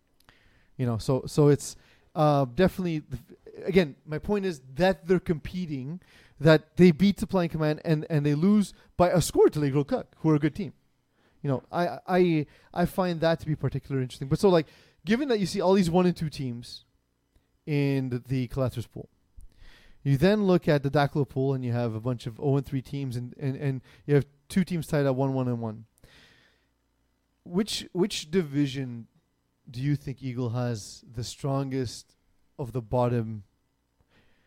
[0.77, 1.77] You know, so so it's
[2.15, 3.03] uh, definitely
[3.65, 3.97] again.
[4.07, 6.01] My point is that they're competing,
[6.41, 9.87] that they beat Supply and Command, and and they lose by a score to Legro
[9.87, 10.73] Cook, who are a good team.
[11.43, 14.29] You know, I I I find that to be particularly interesting.
[14.29, 14.67] But so like,
[15.05, 16.85] given that you see all these one and two teams
[17.67, 19.09] in the, collectors pool,
[20.03, 22.67] You then look at the Dakla pool, and you have a bunch of 0 and
[22.67, 25.85] 3 teams, and, and, and you have two teams tied at 1 1 and 1.
[27.45, 29.09] Which which division
[29.71, 32.17] do you think Eagle has the strongest
[32.59, 33.45] of the bottom?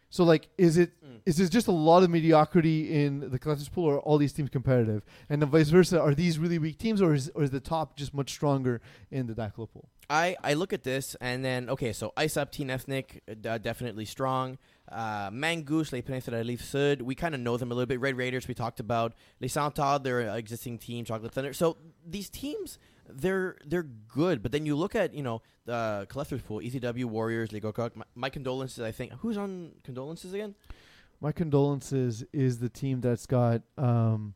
[0.09, 1.21] So, like, is it Mm.
[1.25, 4.31] is there just a lot of mediocrity in the collectors pool, or are all these
[4.31, 5.03] teams competitive?
[5.29, 7.97] And then vice versa, are these really weak teams, or is or is the top
[7.97, 9.89] just much stronger in the Dakla pool?
[10.09, 14.05] I, I look at this and then okay, so Ice Up Team Ethnic uh, definitely
[14.05, 14.57] strong.
[14.89, 17.99] Uh, Mangoose, Les Peninsula Leaf Sud, we kind of know them a little bit.
[17.99, 19.13] Red Raiders, we talked about.
[19.41, 21.03] Les Centaures, they're existing team.
[21.05, 21.53] Chocolate Thunder.
[21.53, 22.77] So these teams,
[23.09, 24.41] they're they're good.
[24.41, 27.95] But then you look at you know the collectors pool, ECW Warriors, Lego Cook.
[27.95, 28.83] My, my condolences.
[28.83, 30.55] I think who's on condolences again?
[31.21, 34.33] My condolences is the team that's got um,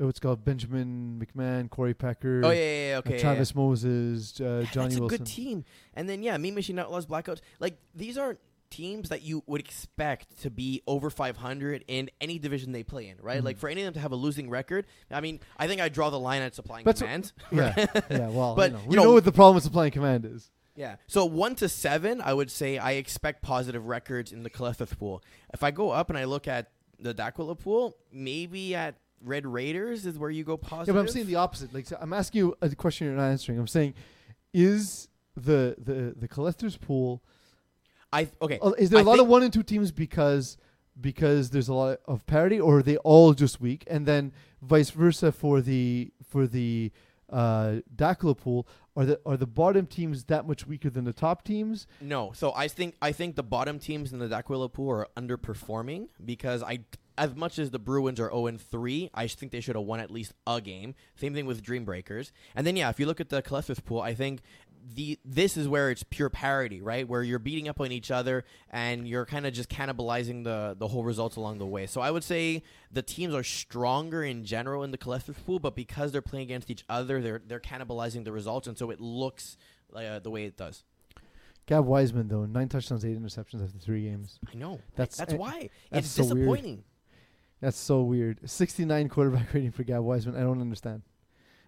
[0.00, 3.14] oh, it's Benjamin McMahon, Corey Pecker, Oh yeah, yeah, yeah uh, okay.
[3.16, 4.70] yeah, Travis Moses, uh, yeah.
[4.70, 5.18] Johnny That's a Wilson.
[5.18, 5.64] good team.
[5.94, 7.40] And then yeah, Mean Machine Outlaws, Blackouts.
[7.60, 8.38] Like these aren't
[8.72, 13.16] teams that you would expect to be over 500 in any division they play in,
[13.20, 13.40] right?
[13.40, 13.44] Mhm.
[13.44, 15.88] Like for any of them to have a losing record, I mean, I think I
[15.88, 17.32] draw the line at supplying what- command.
[17.52, 17.74] Yeah,
[18.10, 18.28] yeah.
[18.28, 20.50] Well, But, you know, you we know- know what the problem with supplying command is.
[20.74, 20.96] Yeah.
[21.06, 25.22] So one to seven, I would say I expect positive records in the Kalethith pool.
[25.52, 30.06] If I go up and I look at the Daquila pool, maybe at Red Raiders
[30.06, 30.94] is where you go Yeah, positive.
[30.94, 31.74] but I'm saying the opposite.
[31.74, 33.58] Like so I'm asking you a question you're not answering.
[33.58, 33.92] I'm saying,
[34.54, 37.22] is the the the collectors pool
[38.12, 38.58] I okay.
[38.60, 40.56] uh, is there a I lot of one and two teams because
[41.00, 43.84] because there's a lot of parity, or are they all just weak?
[43.86, 46.92] And then vice versa for the for the
[47.30, 47.76] uh,
[48.38, 51.86] pool, are the are the bottom teams that much weaker than the top teams?
[52.00, 52.32] No.
[52.34, 56.62] So I think I think the bottom teams in the Daquila pool are underperforming because
[56.62, 56.80] I
[57.18, 60.10] as much as the Bruins are 0 3, I think they should have won at
[60.10, 60.94] least a game.
[61.16, 62.32] Same thing with Dream Breakers.
[62.54, 64.40] And then yeah, if you look at the Kalethris pool, I think
[64.94, 67.06] the this is where it's pure parody, right?
[67.08, 70.88] Where you're beating up on each other and you're kind of just cannibalizing the the
[70.88, 71.86] whole results along the way.
[71.86, 75.76] So I would say the teams are stronger in general in the Kalethris pool, but
[75.76, 79.56] because they're playing against each other, they're they're cannibalizing the results, and so it looks
[79.94, 80.84] uh, the way it does.
[81.66, 84.40] Gab Wiseman though, nine touchdowns, eight interceptions after three games.
[84.52, 84.80] I know.
[84.96, 86.36] That's- That's eh, why that's it's so weird.
[86.48, 86.84] disappointing.
[87.60, 88.40] That's so weird.
[88.50, 90.34] 69 quarterback rating for Gab Wiseman.
[90.34, 91.02] I don't understand.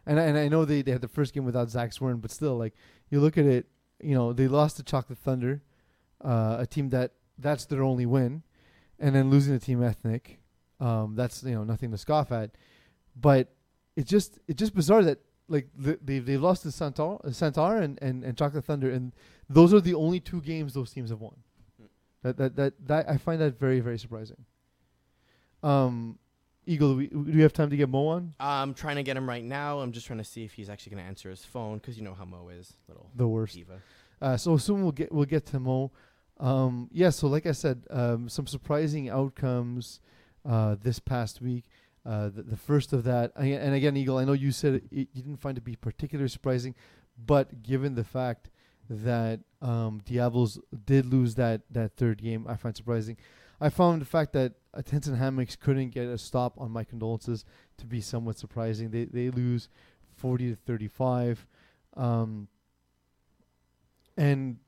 [0.06, 2.30] And I, and I know they, they had the first game without Zach Swern, but
[2.32, 2.74] still, like
[3.14, 3.66] you look at it,
[4.02, 5.62] you know they lost to Chocolate Thunder,
[6.20, 8.42] uh, a team that that's their only win,
[8.98, 10.40] and then losing to Team Ethnic,
[10.80, 12.50] um, that's you know nothing to scoff at.
[13.14, 13.54] But
[13.96, 17.98] it's just it's just bizarre that like the, they they lost to Centaur, Centaur and,
[18.02, 19.12] and, and Chocolate Thunder, and
[19.48, 21.36] those are the only two games those teams have won.
[22.22, 24.44] That that that, that I find that very very surprising.
[25.62, 26.18] Um,
[26.66, 28.34] Eagle, do we, do we have time to get Mo on?
[28.40, 29.80] I'm trying to get him right now.
[29.80, 32.04] I'm just trying to see if he's actually going to answer his phone because you
[32.04, 33.54] know how Mo is, little The worst.
[33.54, 33.80] diva.
[34.22, 35.90] Uh, so soon we'll get we'll get to Mo.
[36.40, 37.10] Um, yeah.
[37.10, 40.00] So like I said, um, some surprising outcomes
[40.48, 41.64] uh, this past week.
[42.06, 44.18] Uh, the, the first of that, and again, Eagle.
[44.18, 46.74] I know you said it, you didn't find it to be particularly surprising,
[47.18, 48.50] but given the fact
[48.90, 53.16] that um, Diablos did lose that that third game, I find surprising.
[53.60, 54.52] I found the fact that
[54.82, 57.44] Tenson Hammocks couldn't get a stop on my condolences
[57.78, 58.90] to be somewhat surprising.
[58.90, 59.68] They they lose
[60.16, 61.46] forty to thirty five.
[61.96, 62.48] Um,
[64.16, 64.58] and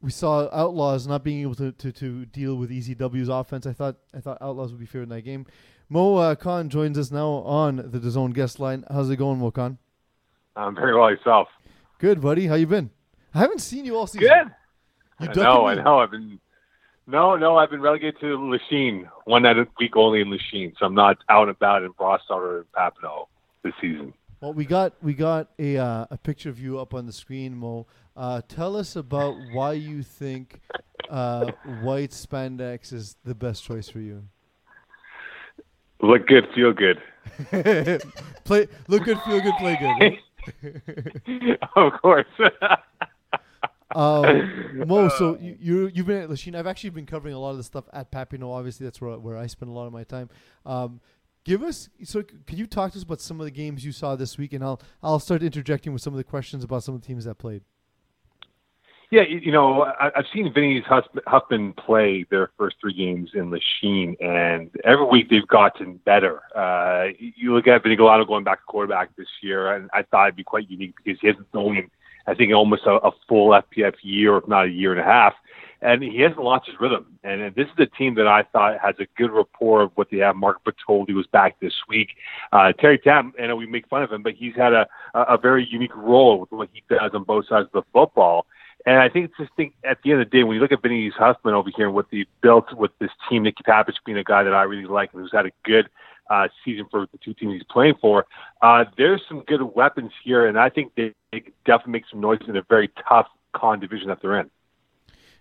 [0.00, 3.66] we saw Outlaws not being able to, to, to deal with ECW's offense.
[3.66, 5.46] I thought I thought Outlaws would be favored in that game.
[5.88, 8.84] Mo uh, Khan joins us now on the DAZN guest line.
[8.90, 9.78] How's it going, Mo Khan?
[10.56, 11.48] I'm very well yourself.
[11.98, 12.46] Good, buddy.
[12.46, 12.90] How you been?
[13.34, 14.28] I haven't seen you all season.
[14.28, 14.52] Good.
[15.20, 15.98] You I know, I know.
[15.98, 16.38] I've been
[17.06, 17.56] no, no.
[17.56, 21.18] I've been relegated to Lachine one night a week only in Lachine, so I'm not
[21.28, 23.26] out and about in Brossard or in Papineau
[23.62, 24.14] this season.
[24.40, 27.56] Well, we got we got a uh, a picture of you up on the screen,
[27.56, 27.86] Mo.
[28.16, 30.60] Uh, tell us about why you think
[31.10, 31.50] uh,
[31.82, 34.24] white spandex is the best choice for you.
[36.00, 37.00] Look good, feel good.
[38.44, 41.58] play, look good, feel good, play good.
[41.76, 42.26] of course.
[43.94, 46.54] Um, Mo, so you, you you've been at Lachine.
[46.54, 48.52] I've actually been covering a lot of the stuff at Papineau.
[48.52, 50.28] Obviously, that's where where I spend a lot of my time.
[50.66, 51.00] Um,
[51.44, 54.16] give us so can you talk to us about some of the games you saw
[54.16, 57.00] this week, and I'll I'll start interjecting with some of the questions about some of
[57.00, 57.62] the teams that played.
[59.10, 60.82] Yeah, you know, I, I've seen Vinny's
[61.26, 66.40] Huffman play their first three games in Lachine, and every week they've gotten better.
[66.56, 70.26] Uh, you look at Vinny Galano going back to quarterback this year, and I thought
[70.26, 71.88] it'd be quite unique because he hasn't thrown
[72.26, 75.34] I think, almost a, a full FPF year, if not a year and a half,
[75.84, 77.18] and he hasn't lost his rhythm.
[77.22, 80.18] And this is a team that I thought has a good rapport of what they
[80.18, 80.34] have.
[80.34, 82.08] Mark Bertoldi was back this week.
[82.52, 85.36] Uh, Terry Tam, I know we make fun of him, but he's had a, a
[85.36, 88.46] very unique role with what he does on both sides of the football
[88.86, 90.82] And I think just think at the end of the day, when you look at
[90.82, 94.24] Vinny Huffman over here and what they built with this team, Nicky Papich being a
[94.24, 95.88] guy that I really like and who's had a good
[96.30, 98.26] uh, season for the two teams he's playing for,
[98.62, 102.38] uh, there's some good weapons here, and I think they, they definitely make some noise
[102.48, 104.50] in a very tough con division that they're in.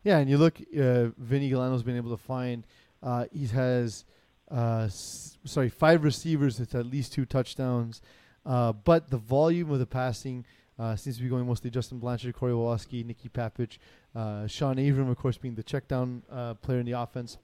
[0.04, 2.66] Yeah, and you look, uh, Vinny Galano's been able to find.
[3.02, 4.06] Uh, he has,
[4.52, 8.02] uh, s- sorry, five receivers with at least two touchdowns,
[8.46, 10.46] uh, but the volume of the passing
[10.78, 13.78] uh, seems to be going mostly Justin Blanchard, Corey Woski, Nicky Papich,
[14.16, 16.24] uh, Sean Avram, of course, being the check down
[16.62, 17.38] player in the offense.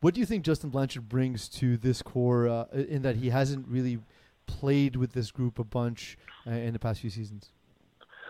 [0.00, 3.66] What do you think Justin Blanchard brings to this core uh, in that he hasn't
[3.68, 3.98] really
[4.46, 7.50] played with this group a bunch uh, in the past few seasons?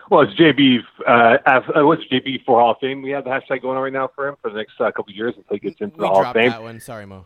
[0.09, 0.79] Well, it's JB.
[1.07, 3.01] Uh, uh, what's JB for Hall of Fame?
[3.01, 5.11] We have the hashtag going on right now for him for the next uh, couple
[5.11, 6.49] of years until he gets into we the Hall of Fame.
[6.49, 6.79] that one.
[6.79, 7.25] Sorry, Mo.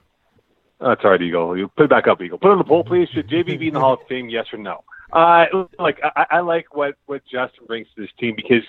[0.80, 1.58] Oh, that's all right, Eagle.
[1.58, 2.38] You put it back up, Eagle.
[2.38, 3.10] Put it on the poll, please.
[3.14, 4.30] Should JB be in the Hall of Fame?
[4.30, 4.84] Yes or no?
[5.12, 5.46] Uh,
[5.80, 8.64] like I, I like what what Justin brings to this team because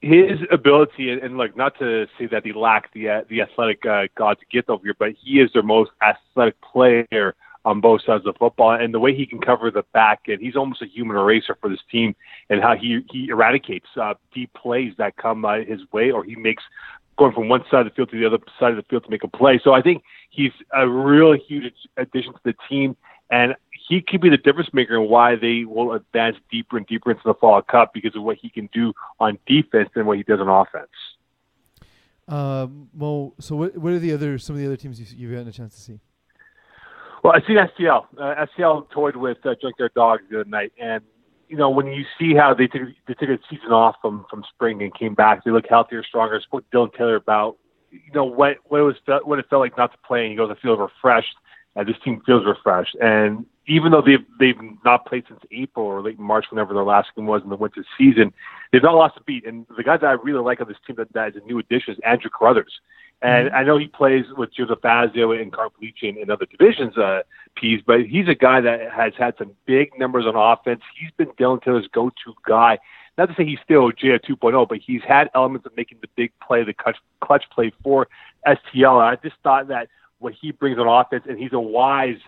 [0.00, 3.84] his ability and, and like not to say that he lacked the uh, the athletic
[3.84, 7.34] uh, god to get over here, but he is their most athletic player
[7.64, 10.40] on both sides of the football, and the way he can cover the back and
[10.40, 12.14] he's almost a human eraser for this team,
[12.48, 16.36] and how he he eradicates uh, deep plays that come uh, his way, or he
[16.36, 16.62] makes
[17.16, 19.10] going from one side of the field to the other side of the field to
[19.10, 19.60] make a play.
[19.62, 22.96] So I think he's a real huge addition to the team,
[23.30, 23.56] and
[23.88, 27.22] he could be the difference maker in why they will advance deeper and deeper into
[27.24, 30.40] the Fall Cup because of what he can do on defense and what he does
[30.40, 30.90] on offense.
[32.28, 35.32] Um, Mo, so what, what are the other some of the other teams you've, you've
[35.32, 36.00] gotten a chance to see?
[37.24, 38.06] Well, I've seen STL.
[38.18, 41.02] Uh, STL toyed with uh, Junkyard Dogs the other night, and
[41.48, 44.44] you know when you see how they took they took a season off from from
[44.54, 46.36] spring and came back, they look healthier, stronger.
[46.36, 47.56] I spoke to Dylan Taylor about
[47.90, 50.22] you know what what it was what it felt like not to play.
[50.22, 51.34] And he goes, I feel refreshed.
[51.78, 56.02] And this team feels refreshed, and even though they've they've not played since April or
[56.02, 58.32] late March, whenever their last game was in the winter season,
[58.72, 59.46] they've not lost a beat.
[59.46, 61.60] And the guy that I really like on this team that, that is a new
[61.60, 62.80] addition is Andrew Carruthers.
[63.20, 67.22] And I know he plays with Joseph Fazio and Carpelici in, in other divisions, uh,
[67.56, 70.82] piece, but he's a guy that has had some big numbers on offense.
[70.98, 72.78] He's been Dylan Taylor's go-to guy.
[73.16, 76.32] Not to say he's still J 2.0, but he's had elements of making the big
[76.40, 78.06] play, the clutch, clutch play for
[78.46, 79.00] STL.
[79.00, 79.88] I just thought that
[80.18, 82.18] what he brings on offense, and he's a wise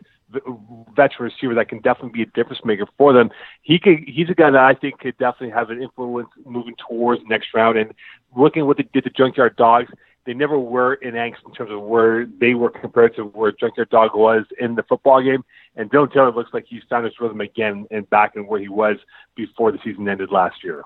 [0.94, 3.30] veteran receiver that can definitely be a difference maker for them.
[3.62, 7.22] He could, he's a guy that I think could definitely have an influence moving towards
[7.28, 7.78] next round.
[7.78, 7.92] And
[8.36, 9.90] looking at what they did to Junkyard Dogs,
[10.26, 13.90] they never were in angst in terms of where they were compared to where Junkyard
[13.90, 15.44] Dog was in the football game.
[15.76, 18.68] And Dylan Taylor looks like he's found his rhythm again and back in where he
[18.68, 18.96] was
[19.34, 20.82] before the season ended last year.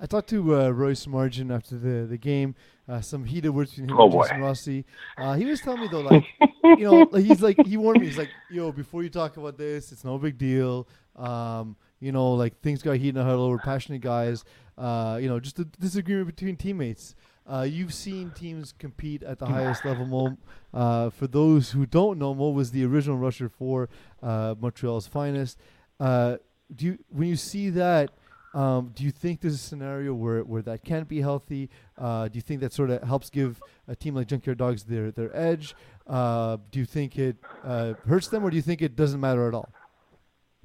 [0.00, 2.54] I talked to uh, Royce Merjan after the the game.
[2.86, 4.22] Uh, some heated words between him Oh, and boy.
[4.24, 4.84] Jason Rossi.
[5.16, 6.24] Uh, he was telling me though, like
[6.64, 8.06] you know, like, he's like he warned me.
[8.06, 10.86] He's like, yo, before you talk about this, it's no big deal.
[11.16, 13.48] Um, you know, like things got heated in the huddle.
[13.48, 14.44] We're passionate guys.
[14.76, 17.14] Uh, you know, just a disagreement between teammates.
[17.46, 20.06] Uh, you've seen teams compete at the highest level.
[20.06, 20.36] Mo,
[20.72, 23.88] uh, for those who don't know, Mo was the original rusher for
[24.22, 25.58] uh, Montreal's finest.
[26.00, 26.38] Uh,
[26.74, 28.10] do you, when you see that,
[28.54, 31.68] um, do you think there's a scenario where, where that can be healthy?
[31.98, 35.10] Uh, do you think that sort of helps give a team like Junkyard Dogs their
[35.10, 35.74] their edge?
[36.06, 39.48] Uh, do you think it uh, hurts them, or do you think it doesn't matter
[39.48, 39.68] at all?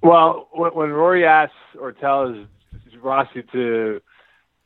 [0.01, 2.45] Well, when, Rory asks or tells
[3.01, 4.01] Rossi to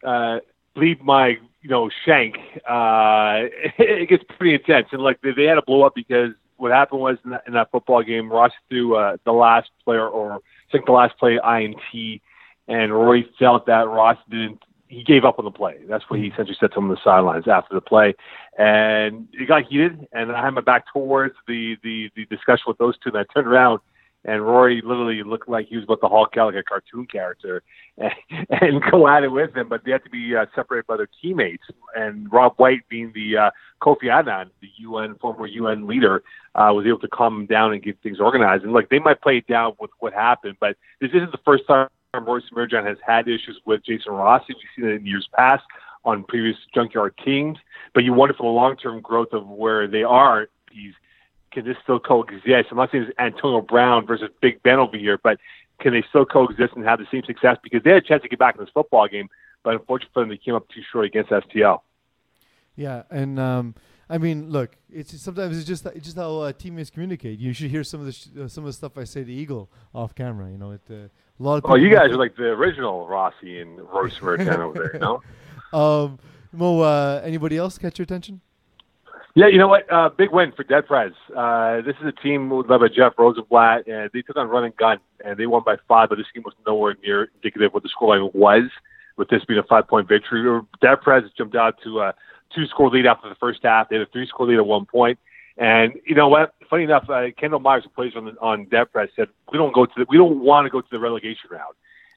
[0.03, 0.39] uh,
[0.75, 1.29] leave my,
[1.61, 2.35] you know, shank,
[2.69, 3.47] uh,
[3.77, 4.87] it gets pretty intense.
[4.91, 7.53] And like they, they had to blow up because what happened was in that, in
[7.53, 11.39] that football game, Rossi threw uh, the last player or I think the last play
[11.43, 12.21] INT,
[12.67, 14.59] and Rory felt that Ross didn't.
[14.87, 15.79] He gave up on the play.
[15.89, 18.13] That's what he essentially said to him on the sidelines after the play,
[18.57, 20.07] and it got heated.
[20.11, 23.23] And I had my back towards the the the discussion with those two, and I
[23.33, 23.79] turned around
[24.25, 27.61] and Rory literally looked like he was about to Hulk out like a cartoon character
[27.97, 28.13] and,
[28.49, 31.09] and go at it with him, but they had to be uh, separated by their
[31.21, 31.63] teammates.
[31.95, 33.51] And Rob White, being the uh,
[33.81, 36.23] Kofi Annan, the UN former UN leader,
[36.55, 38.63] uh, was able to calm him down and get things organized.
[38.63, 41.67] And like they might play it down with what happened, but this isn't the first
[41.67, 41.89] time
[42.21, 44.47] Royce Merjan has had issues with Jason Rossi.
[44.49, 45.63] We've seen it in years past
[46.05, 47.57] on previous Junkyard teams,
[47.93, 50.47] but you wonder for the long term growth of where they are.
[50.71, 50.93] These
[51.51, 52.67] can this still coexist?
[52.71, 55.39] I'm not saying it's Antonio Brown versus Big Ben over here, but
[55.79, 57.57] can they still coexist and have the same success?
[57.63, 59.29] Because they had a chance to get back in this football game,
[59.63, 61.81] but unfortunately for them, they came up too short against STL.
[62.75, 63.75] Yeah, and um,
[64.09, 67.39] I mean, look, it's sometimes it's just it's just how uh, teammates communicate.
[67.39, 69.31] You should hear some of the sh- uh, some of the stuff I say to
[69.31, 70.49] Eagle off camera.
[70.49, 71.07] You know, it, uh,
[71.39, 74.89] a lot of Oh, you guys are like the original Rossi and Royce Merjan over
[74.91, 75.21] there, no?
[75.73, 76.19] Um,
[76.51, 78.41] Mo, uh, anybody else catch your attention?
[79.33, 79.91] Yeah, you know what?
[79.91, 81.13] Uh, big win for Dead Prez.
[81.35, 84.77] Uh, this is a team led by Jeff Rosenblatt, and they took on Run and
[84.77, 87.81] Gun, and they won by five, but this game was nowhere near indicative of what
[87.81, 88.69] the scoreline was.
[89.17, 90.61] with this being a five point victory.
[90.79, 92.13] Dead Prez jumped out to a
[92.53, 93.89] two score lead after the first half.
[93.89, 95.17] They had a three score lead at one point.
[95.57, 96.55] And you know what?
[96.69, 99.85] Funny enough, uh, Kendall Myers, who plays on on Dead Prez, said we don't go
[99.85, 101.75] to the, we don't want to go to the relegation round,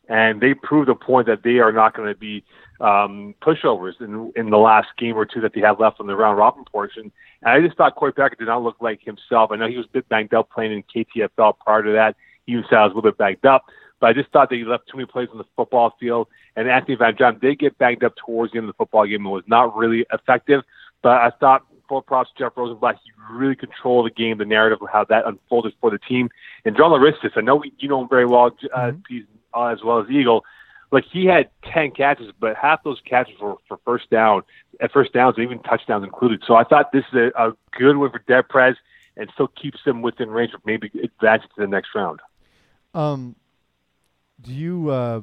[0.09, 2.43] and they proved a point that they are not going to be
[2.80, 6.16] um, pushovers in in the last game or two that they had left on the
[6.16, 7.12] round robin portion.
[7.43, 9.51] And I just thought Corey Packer did not look like himself.
[9.53, 12.16] I know he was a bit banged up playing in KTFL prior to that.
[12.47, 13.66] He even was a little bit banged up.
[14.01, 16.28] But I just thought that he left too many plays on the football field.
[16.55, 19.24] And Anthony Van John did get banged up towards the end of the football game
[19.24, 20.62] and was not really effective.
[21.03, 22.97] But I thought full props Jeff Rosenblatt.
[23.05, 26.30] He really controlled the game, the narrative of how that unfolded for the team.
[26.64, 29.18] And John Laristis, I know you know him very well, uh, mm-hmm.
[29.55, 30.45] uh, as well as Eagle.
[30.93, 34.43] Like he had ten catches, but half those catches were for first down,
[34.80, 36.43] at first downs, and even touchdowns included.
[36.47, 38.76] So I thought this is a, a good win for Dead Prez,
[39.16, 42.20] and still keeps them within range of maybe advancing to the next round.
[42.95, 43.34] Um,
[44.41, 45.22] do you uh,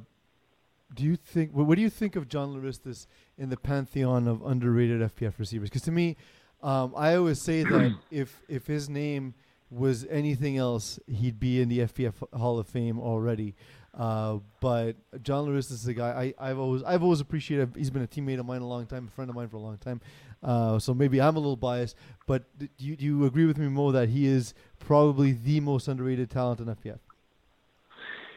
[0.93, 3.07] do you think what do you think of John Laristis
[3.37, 5.69] in the pantheon of underrated FPF receivers?
[5.69, 6.17] Because to me,
[6.63, 9.35] um, I always say that if if his name
[9.69, 13.55] was anything else, he'd be in the FPF Hall of Fame already.
[13.95, 17.75] Uh, but John Lewis is a guy I, have always I've always appreciated.
[17.75, 19.61] He's been a teammate of mine a long time, a friend of mine for a
[19.61, 20.01] long time.
[20.41, 21.95] Uh, so maybe I'm a little biased,
[22.27, 25.87] but do you, do you agree with me, Mo, that he is probably the most
[25.87, 26.99] underrated talent in FPF?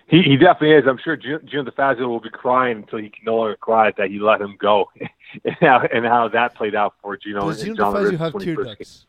[0.09, 0.85] He, he definitely is.
[0.87, 4.09] I'm sure Jim, Jim DeFazio will be crying until he can no longer cry that
[4.09, 4.89] he let him go,
[5.45, 7.49] and, how, and how that played out for Gino.
[7.51, 9.07] Does Jim DeFazio have tear ducts?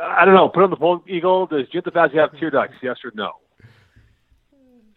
[0.00, 0.48] I don't know.
[0.48, 1.46] Put on the poll, Eagle.
[1.46, 2.74] Does Jim DeFazio have tear ducts?
[2.82, 3.32] Yes or no?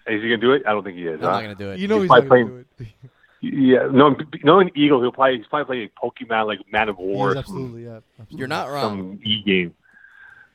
[0.07, 0.63] Is he gonna do it?
[0.65, 1.19] I don't think he is.
[1.19, 1.31] I'm huh?
[1.31, 1.79] not gonna do it.
[1.79, 2.87] You know he's, he's not playing, do it.
[3.39, 5.89] Yeah, no, knowing Eagle, he'll probably he's probably playing
[6.27, 7.37] Pokemon like Man of War.
[7.37, 7.99] absolutely, yeah.
[8.19, 8.39] Absolutely.
[8.39, 8.81] You're not wrong.
[8.81, 9.75] Some E game.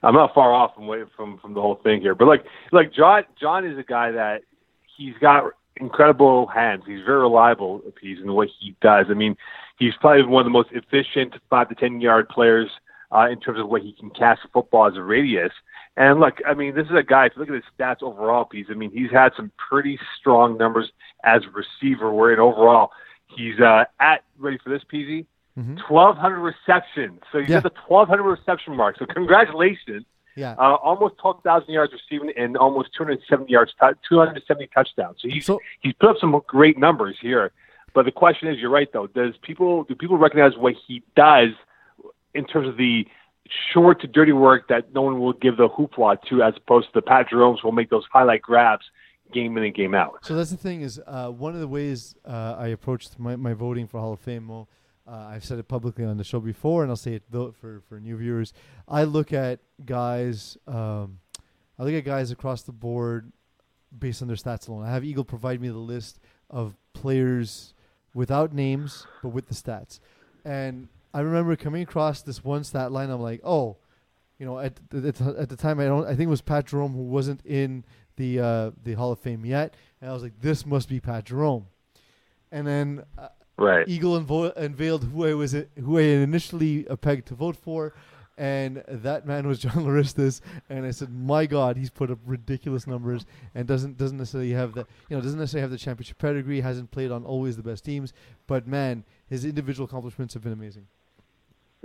[0.03, 3.22] I'm not far off from from from the whole thing here, but like like John
[3.40, 4.42] John is a guy that
[4.96, 5.44] he's got
[5.76, 6.82] incredible hands.
[6.86, 7.82] He's very reliable.
[8.00, 9.07] He's in what he does.
[9.11, 9.36] I mean,
[9.78, 12.68] he's probably one of the most efficient five to ten yard players
[13.14, 15.53] uh, in terms of what he can catch football as a radius.
[15.96, 17.26] And look, I mean, this is a guy.
[17.26, 18.66] If you look at his stats overall, piece.
[18.70, 20.90] I mean, he's had some pretty strong numbers
[21.24, 22.12] as a receiver.
[22.12, 22.90] Where in overall,
[23.36, 25.26] he's uh, at ready for this, PZ.
[25.59, 25.76] Mm-hmm.
[25.92, 27.20] 1,200 receptions.
[27.30, 27.61] So he's yeah.
[27.61, 28.96] the 1,200 reception mark.
[28.98, 30.07] So congratulations.
[30.34, 30.53] Yeah.
[30.53, 33.72] Uh, almost 12,000 yards receiving and almost 270 yards,
[34.09, 35.18] 270 touchdowns.
[35.20, 37.53] So he's so, he's put up some great numbers here.
[37.94, 39.07] But the question is, you're right though.
[39.07, 41.50] Does people do people recognize what he does
[42.34, 43.07] in terms of the
[43.72, 46.92] short to dirty work that no one will give the hoopla to, as opposed to
[46.94, 48.86] the Pat Jerome's will make those highlight grabs
[49.32, 50.24] game in and game out.
[50.24, 53.55] So that's the thing is uh, one of the ways uh, I approached my, my
[53.55, 54.48] voting for Hall of Fame.
[54.48, 54.68] Well,
[55.07, 58.00] uh, I've said it publicly on the show before, and I'll say it for for
[58.00, 58.53] new viewers.
[58.86, 60.57] I look at guys.
[60.66, 61.18] Um,
[61.78, 63.32] I look at guys across the board
[63.96, 64.84] based on their stats alone.
[64.84, 67.74] I have Eagle provide me the list of players
[68.14, 69.98] without names but with the stats,
[70.44, 73.11] and I remember coming across this one stat line.
[73.11, 73.78] I'm like, oh,
[74.38, 76.05] you know, at the, at the time I don't.
[76.05, 77.84] I think it was Pat Jerome who wasn't in
[78.16, 81.24] the uh, the Hall of Fame yet, and I was like, this must be Pat
[81.24, 81.66] Jerome.
[82.53, 83.28] And then uh,
[83.62, 83.88] right.
[83.88, 87.94] Eagle unvo- unveiled who I was who I initially uh, pegged to vote for,
[88.36, 90.40] and that man was John Laristis.
[90.68, 94.74] And I said, my God, he's put up ridiculous numbers and doesn't doesn't necessarily have
[94.74, 96.60] the you know doesn't necessarily have the championship pedigree.
[96.60, 98.12] Hasn't played on always the best teams,
[98.46, 100.86] but man, his individual accomplishments have been amazing.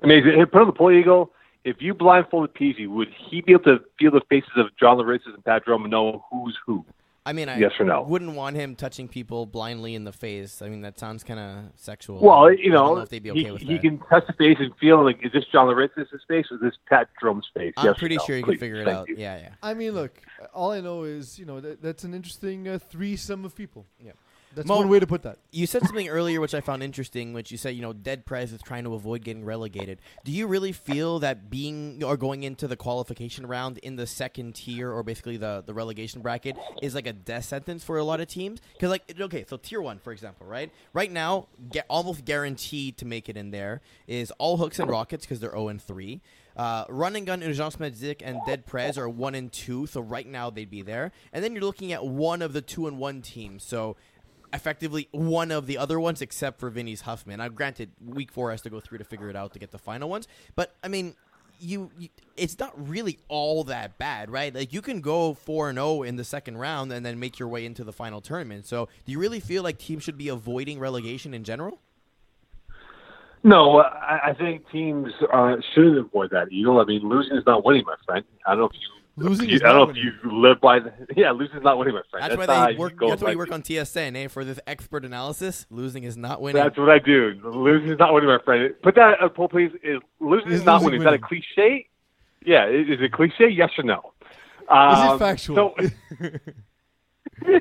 [0.03, 0.33] Amazing.
[0.35, 1.31] Hey, put on the poll, Eagle.
[1.63, 5.33] If you blindfolded Peasy, would he be able to feel the faces of John Laristis
[5.33, 6.85] and Pat and know who's who?
[7.27, 8.03] I mean, I yes or no?
[8.03, 10.61] wouldn't want him touching people blindly in the face.
[10.61, 12.21] I mean, that sounds kind of sexual.
[12.21, 15.33] Well, you know, know okay he, he can touch the face and feel like, is
[15.33, 17.73] this John Laristis' face or is this Pat Drum's face?
[17.75, 18.23] I'm yes pretty no?
[18.23, 19.09] sure you Please, can figure it out.
[19.09, 19.15] You.
[19.17, 19.49] Yeah, yeah.
[19.61, 20.21] I mean, look,
[20.53, 23.85] all I know is, you know, that, that's an interesting uh, threesome of people.
[24.01, 24.13] Yeah.
[24.55, 25.37] That's Mo, one way to put that.
[25.51, 28.51] You said something earlier which I found interesting, which you said, you know, Dead Prez
[28.51, 29.99] is trying to avoid getting relegated.
[30.23, 34.55] Do you really feel that being or going into the qualification round in the second
[34.55, 38.19] tier or basically the, the relegation bracket is like a death sentence for a lot
[38.19, 38.59] of teams?
[38.73, 40.71] Because, like, okay, so tier one, for example, right?
[40.93, 45.25] Right now, get almost guaranteed to make it in there is All Hooks and Rockets
[45.25, 46.21] because they're 0 and 3.
[46.57, 50.25] Uh, Run and Gun, Urgence Medic, and Dead Prez are 1 and 2, so right
[50.25, 51.11] now they'd be there.
[51.31, 53.63] And then you're looking at one of the 2 and 1 teams.
[53.63, 53.95] So
[54.53, 57.37] effectively one of the other ones, except for Vinny's Huffman.
[57.37, 59.77] Now, granted, week four has to go through to figure it out to get the
[59.77, 61.15] final ones, but I mean,
[61.59, 64.53] you, you it's not really all that bad, right?
[64.53, 67.39] Like you can go four and zero oh in the second round and then make
[67.39, 68.67] your way into the final tournament.
[68.67, 71.79] So, do you really feel like teams should be avoiding relegation in general?
[73.43, 76.51] No, I, I think teams uh, should avoid that.
[76.51, 78.25] You know, I mean, losing is not winning, my friend.
[78.45, 80.13] I don't know if you Losing You- is I don't know if winning.
[80.23, 80.93] you live by the.
[81.17, 82.23] Yeah, losing is not winning, my friend.
[82.31, 82.93] That's, not why they work.
[82.99, 84.27] That's why by- you work on TSN, eh?
[84.27, 86.61] For this expert analysis, losing is not winning.
[86.61, 87.33] That's what I do.
[87.43, 88.73] Losing is not winning, my friend.
[88.83, 89.71] Put that up, poll, please.
[89.83, 91.01] Is losing Is is not losing winning?
[91.01, 91.87] Is that a cliche?
[92.45, 92.67] Yeah.
[92.67, 93.49] Is is it cliche?
[93.49, 94.13] Yes or no?
[94.61, 95.55] Is Um, it factual?
[95.55, 95.75] So,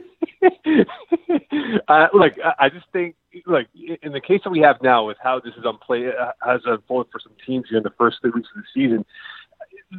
[1.88, 3.68] uh, look, I, I just think, like,
[4.02, 7.10] in the case that we have now with how this is unplay uh, has unfolded
[7.12, 9.04] for some teams here in the first three weeks of the season,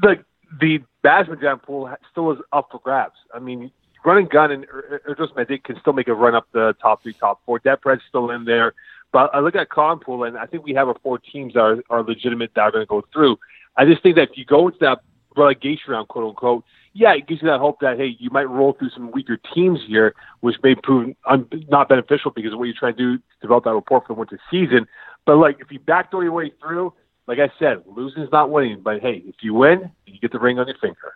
[0.02, 0.24] the
[0.60, 3.18] the Basman pool still is up for grabs.
[3.34, 3.72] I mean,
[4.06, 6.48] run and gun and er, er, er, Erdros Medic can still make a run up
[6.54, 7.60] the top three, top four.
[7.60, 8.74] Depred's still in there.
[9.12, 11.62] But I look at Con pool, and I think we have our four teams that
[11.62, 13.40] are, are legitimate that are going to go through.
[13.78, 15.00] I just think that if you go into that
[15.36, 18.74] relegation round, quote unquote, yeah, it gives you that hope that hey, you might roll
[18.74, 22.76] through some weaker teams here, which may prove un- not beneficial because of what you're
[22.78, 24.88] trying to do develop that rapport for the winter season.
[25.26, 26.94] But like, if you backdoor your way through,
[27.28, 28.82] like I said, losing is not winning.
[28.82, 31.14] But hey, if you win, you get the ring on your finger.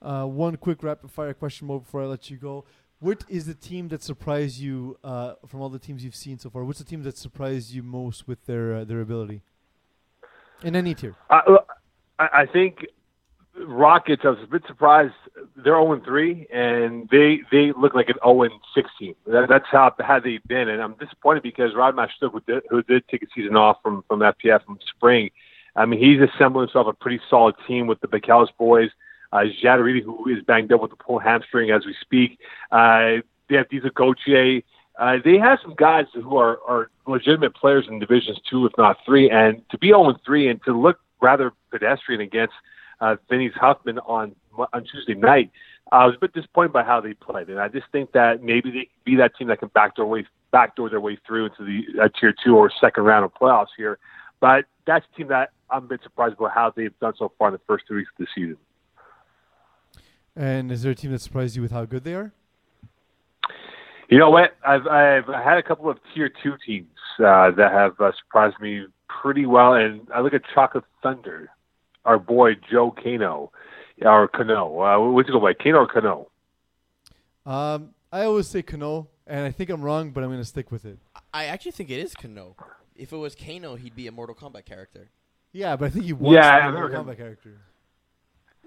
[0.00, 2.64] Uh, one quick rapid fire question more before I let you go.
[3.00, 6.50] What is the team that surprised you uh, from all the teams you've seen so
[6.50, 6.64] far?
[6.64, 9.42] What's the team that surprised you most with their uh, their ability
[10.62, 11.16] in any tier?
[11.28, 11.56] I,
[12.18, 12.86] I I think
[13.54, 14.22] Rockets.
[14.24, 15.12] I was a bit surprised.
[15.56, 19.14] They're zero three, and they they look like an zero sixteen.
[19.26, 22.82] That, that's how how they've been, and I'm disappointed because Rod Mashtuk, who did, who
[22.82, 25.30] did take a season off from from FPF from spring,
[25.76, 28.90] I mean he's assembled himself a pretty solid team with the Bacalus boys.
[29.32, 32.38] Uh, Jad Aridi, who is banged up with the pull hamstring as we speak.
[32.70, 34.62] Uh, they have Diza Gauthier.
[34.98, 38.98] Uh, they have some guys who are, are legitimate players in divisions two, if not
[39.06, 39.30] three.
[39.30, 42.52] And to be 0 3 and to look rather pedestrian against
[43.02, 44.34] uh, Vinny's Huffman on
[44.72, 45.50] on Tuesday night,
[45.90, 47.48] I was a bit disappointed by how they played.
[47.48, 50.24] And I just think that maybe they can be that team that can backdoor way
[50.52, 53.98] backdoor their way through into the uh, tier two or second round of playoffs here.
[54.40, 57.48] But that's a team that I'm a bit surprised about how they've done so far
[57.48, 58.58] in the first two weeks of the season.
[60.36, 62.32] And is there a team that surprised you with how good they are?
[64.08, 64.56] You know what?
[64.64, 66.88] I've I've had a couple of tier two teams
[67.18, 71.50] uh, that have uh, surprised me pretty well, and I look at Chocolate Thunder,
[72.04, 73.50] our boy Joe Kano,
[74.02, 74.80] or Kano.
[74.80, 76.28] Uh, what's it go by, Kano or Kano?
[77.44, 80.70] Um, I always say Kano, and I think I'm wrong, but I'm going to stick
[80.70, 80.98] with it.
[81.32, 82.56] I actually think it is Kano.
[82.94, 85.10] If it was Kano, he'd be a Mortal Kombat character.
[85.52, 87.06] Yeah, but I think he was Yeah, to I've a Mortal him.
[87.06, 87.58] Kombat character.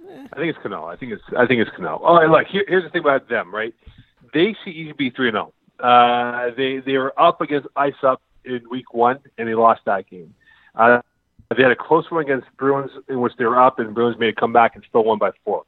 [0.07, 0.85] I think it's Kano.
[0.85, 1.99] I think it's I think it's Kano.
[2.03, 3.73] Oh, and look, here, here's the thing about them, right?
[4.33, 5.53] They see EB three and zero.
[5.79, 10.07] Uh, they they were up against Ice Up in week one, and they lost that
[10.09, 10.33] game.
[10.75, 11.01] Uh,
[11.55, 14.29] they had a close one against Bruins, in which they were up, and Bruins made
[14.29, 15.63] a comeback and still won by four.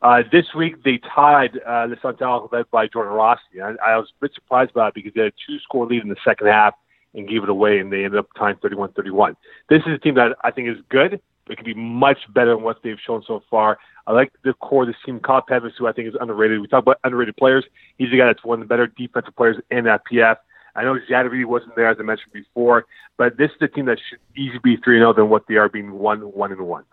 [0.00, 3.60] Uh, this week they tied uh, the Santal led by Jordan Rossi.
[3.62, 6.02] I, I was a bit surprised by it because they had a two score lead
[6.02, 6.74] in the second half
[7.14, 9.34] and gave it away, and they ended up tying 31-31.
[9.68, 11.20] This is a team that I think is good.
[11.50, 13.78] It could be much better than what they've shown so far.
[14.06, 15.18] I like the core of this team.
[15.18, 16.60] Kyle Pettis, who I think is underrated.
[16.60, 17.64] We talk about underrated players.
[17.96, 20.36] He's the guy that's one of the better defensive players in that PF.
[20.74, 23.98] I know Jadavi wasn't there, as I mentioned before, but this is a team that
[24.08, 26.84] should easily be 3 0 than what they are being 1 1 and 1.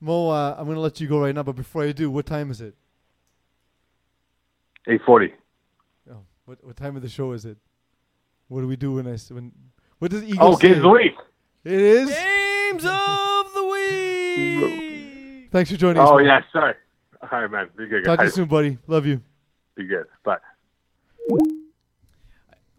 [0.00, 2.24] Mo, uh, I'm going to let you go right now, but before I do, what
[2.26, 2.74] time is it?
[4.86, 5.34] 840.
[6.10, 6.16] Oh,
[6.46, 7.58] what what time of the show is it?
[8.48, 9.52] What do we do when I s- when?
[9.98, 10.68] What does Eagles Oh, say?
[10.68, 11.14] games of the week.
[11.64, 12.08] It is.
[12.10, 15.50] Games of the week.
[15.50, 16.08] Thanks for joining us.
[16.08, 16.18] Oh, Mo.
[16.20, 16.74] yeah, sorry.
[17.20, 17.68] All right, man.
[17.76, 18.78] Be good, Talk to you soon, buddy.
[18.86, 19.20] Love you.
[19.74, 20.06] Be good.
[20.24, 20.38] Bye.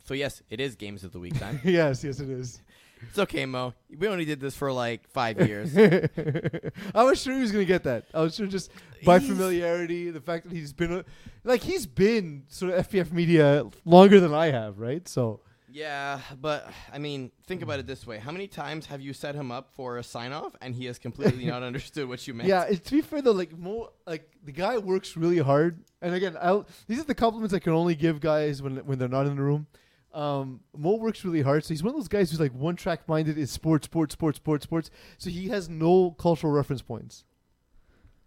[0.10, 1.62] So yes, it is games of the week time.
[1.64, 2.64] yes, yes, it is.
[3.08, 3.76] it's okay, Mo.
[3.96, 5.78] We only did this for like five years.
[6.96, 8.06] I was sure he was gonna get that.
[8.12, 8.72] I was sure just
[9.06, 11.06] by He's- familiarity, the fact that he's been
[11.44, 15.08] like he's been sort of FPF media longer than I have, right?
[15.08, 15.42] So
[15.72, 19.36] yeah, but I mean, think about it this way: How many times have you set
[19.36, 22.50] him up for a sign off and he has completely not understood what you meant?
[22.50, 25.84] yeah, it, to be fair though, like Mo, like the guy works really hard.
[26.02, 29.08] And again, I'll, these are the compliments I can only give guys when when they're
[29.08, 29.68] not in the room.
[30.14, 33.08] Um, Mo works really hard, so he's one of those guys who's like one track
[33.08, 34.90] minded is sports, sports, sports, sports, sports.
[35.18, 37.26] So he has no cultural reference points.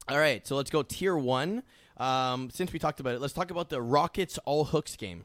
[0.09, 1.63] All right, so let's go tier one.
[1.97, 5.25] Um, since we talked about it, let's talk about the Rockets all hooks game.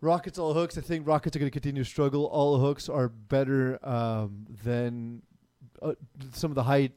[0.00, 0.78] Rockets all hooks.
[0.78, 2.24] I think Rockets are going to continue to struggle.
[2.26, 5.22] All hooks are better um, than
[5.82, 5.92] uh,
[6.32, 6.90] some of the high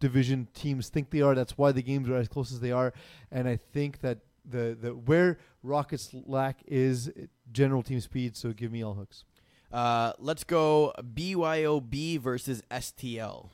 [0.00, 1.34] division teams think they are.
[1.34, 2.92] That's why the games are as close as they are.
[3.30, 7.10] And I think that the the where Rockets lack is
[7.52, 8.36] general team speed.
[8.36, 9.24] So give me all hooks.
[9.72, 13.50] Uh, let's go BYOB versus STL.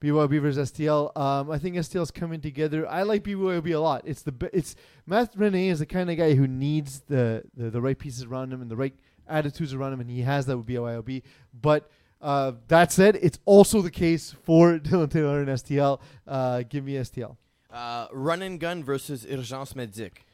[0.00, 1.16] BYOB versus STL.
[1.16, 2.86] Um, I think STL is coming together.
[2.88, 4.02] I like BYOB a lot.
[4.04, 4.74] It's the be- it's
[5.06, 8.52] Matt Rene is the kind of guy who needs the, the the right pieces around
[8.52, 8.94] him and the right
[9.26, 11.22] attitudes around him, and he has that with BYOB.
[11.52, 11.90] But
[12.20, 16.00] Uh, that said, it's also the case for Dylan Taylor and STL.
[16.26, 17.36] Uh, give me STL.
[17.74, 20.24] Uh, run and gun versus Urgence Medic.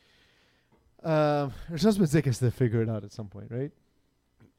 [1.02, 3.70] Um, Urgence Medic has to figure it out at some point, right?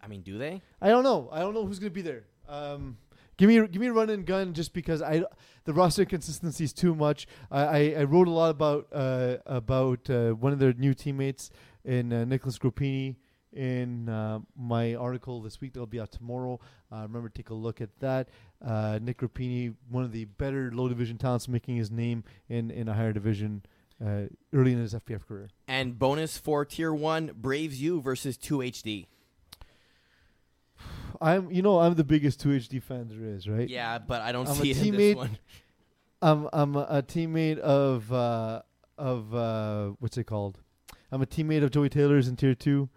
[0.02, 0.64] I mean, do they?
[0.82, 1.30] I don't know.
[1.32, 2.24] I don't know who's going to be there.
[2.50, 2.98] Um,
[3.38, 5.24] give me give me run and gun just because I
[5.66, 7.28] the roster consistency is too much.
[7.52, 11.52] I, I, I wrote a lot about uh, about uh, one of their new teammates
[11.86, 13.16] in uh, Nicholas Gropini
[13.54, 16.60] in uh, my article this week that'll be out tomorrow.
[16.92, 18.30] Uh, remember, to take a look at that.
[18.64, 22.88] Uh, Nick Rapini, one of the better low division talents, making his name in, in
[22.88, 23.64] a higher division
[24.04, 25.50] uh, early in his FPF career.
[25.68, 29.08] And bonus for tier one, Braves U versus 2HD.
[31.20, 33.70] I'm, you know, I'm the biggest 2HD fan there is, right?
[33.70, 34.98] Yeah, but I don't I'm a see it in teammate.
[34.98, 35.38] this one.
[36.24, 38.62] I'm I'm a, a teammate of uh,
[38.98, 40.60] of uh, what's it called?
[41.12, 42.90] I'm a teammate of Joey Taylor's in tier two.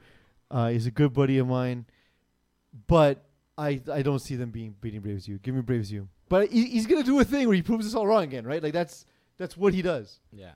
[0.51, 1.87] Uh, he's a good buddy of mine,
[2.87, 3.25] but
[3.57, 5.39] I I don't see them being beating Braves U.
[5.39, 6.09] Give me Braves U.
[6.29, 8.63] But he, he's gonna do a thing where he proves us all wrong again, right?
[8.63, 10.21] Like that's that's what he does.
[10.33, 10.53] Yeah.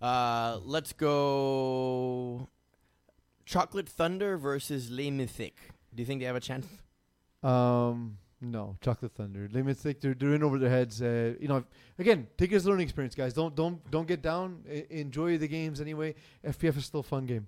[0.00, 2.48] Uh, let's go.
[3.44, 5.52] Chocolate Thunder versus Les Mythiques.
[5.94, 6.66] Do you think they have a chance?
[7.42, 9.48] Um, no, Chocolate Thunder.
[9.50, 11.00] Limits like they're they're in over their heads.
[11.00, 11.64] Uh, you know,
[11.98, 13.32] again, take it as a learning experience, guys.
[13.32, 14.62] Don't don't don't get down.
[14.68, 16.14] I- enjoy the games anyway.
[16.44, 17.46] FPF is still a fun game.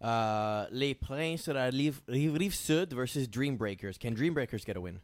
[0.00, 3.98] Uh, Les Princes de la Rive, Rive Sud versus Dreambreakers.
[3.98, 5.00] Can Dreambreakers get a win?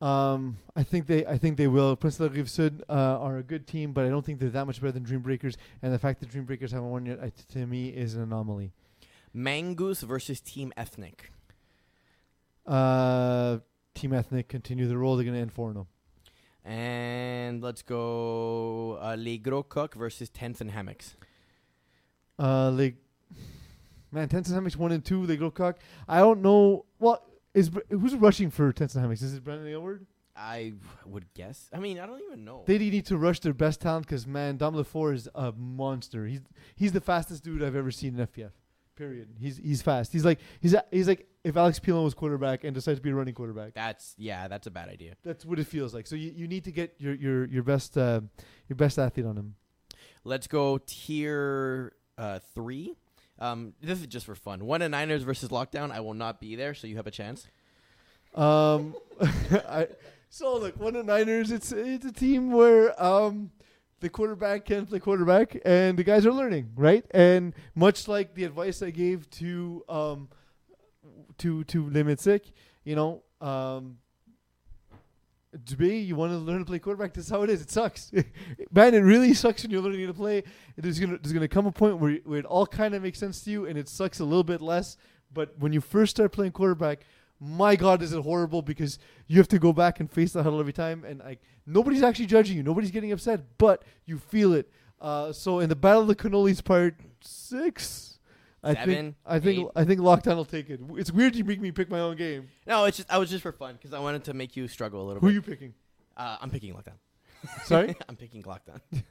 [0.00, 1.96] Um, I think they, I think they will.
[1.96, 4.66] Prince of Rive Sud uh, are a good team, but I don't think they're that
[4.66, 5.56] much better than Dreambreakers.
[5.82, 8.72] And the fact that Dreambreakers haven't won yet, I, to me, is an anomaly.
[9.32, 11.32] Mongoose versus Team Ethnic.
[12.66, 13.58] Uh,
[13.94, 15.16] Team Ethnic continue the roll.
[15.16, 15.86] They're gonna end four 0
[16.64, 21.16] And let's go uh, Les Gros Coq versus Tents and Hammocks.
[22.38, 22.96] Uh, like,
[24.10, 25.26] man, Tents and Hammocks one and two.
[25.26, 25.78] They go cock.
[26.08, 26.84] I don't know.
[26.98, 27.22] Well,
[27.54, 29.22] is who's rushing for Tents and Hammocks?
[29.22, 30.06] Is it Brandon Aylward?
[30.38, 31.68] I would guess.
[31.72, 32.62] I mean, I don't even know.
[32.64, 36.26] They need to rush their best talent because man, Dom LeFort is a monster.
[36.26, 36.40] He's
[36.76, 38.52] he's the fastest dude I've ever seen in FPF.
[38.94, 39.28] Period.
[39.40, 40.12] He's he's fast.
[40.12, 43.10] He's like he's a, he's like if Alex Pilon was quarterback and decides to be
[43.10, 43.74] a running quarterback.
[43.74, 45.14] that's yeah, that's a bad idea.
[45.24, 46.06] That's what it feels like.
[46.06, 48.20] So you, you need to get your your your best uh,
[48.68, 49.54] your best athlete on him.
[50.24, 52.96] Let's go tier uh, three.
[53.38, 54.64] Um, this is just for fun.
[54.64, 55.90] One and Niners versus Lockdown.
[55.90, 57.46] I will not be there, so you have a chance.
[58.34, 59.88] Um, I
[60.30, 61.50] so look one the Niners.
[61.50, 63.50] It's it's a team where um
[64.00, 67.04] the quarterback can play quarterback and the guys are learning right.
[67.12, 70.28] And much like the advice I gave to um
[71.38, 72.52] to to Les Mythiques,
[72.84, 73.98] you know um.
[75.66, 77.14] To be, you want to learn to play quarterback.
[77.14, 77.62] This is how it is.
[77.62, 78.12] It sucks,
[78.70, 78.94] man.
[78.94, 80.42] It really sucks when you're learning to play.
[80.76, 83.42] There's gonna there's gonna come a point where where it all kind of makes sense
[83.44, 84.98] to you, and it sucks a little bit less.
[85.32, 87.00] But when you first start playing quarterback,
[87.40, 90.60] my God, is it horrible because you have to go back and face the huddle
[90.60, 94.70] every time, and like nobody's actually judging you, nobody's getting upset, but you feel it.
[95.00, 98.07] Uh, so in the battle of the cannolis part six,
[98.62, 99.66] I Seven, think I think eight.
[99.76, 100.80] I think lockdown will take it.
[100.96, 102.48] It's weird you make me pick my own game.
[102.66, 105.00] No, it's just I was just for fun because I wanted to make you struggle
[105.00, 105.26] a little bit.
[105.26, 105.74] Who are you picking?
[106.16, 106.98] Uh, I'm picking Lockdown.
[107.64, 107.94] Sorry.
[108.08, 108.80] I'm picking Lockdown.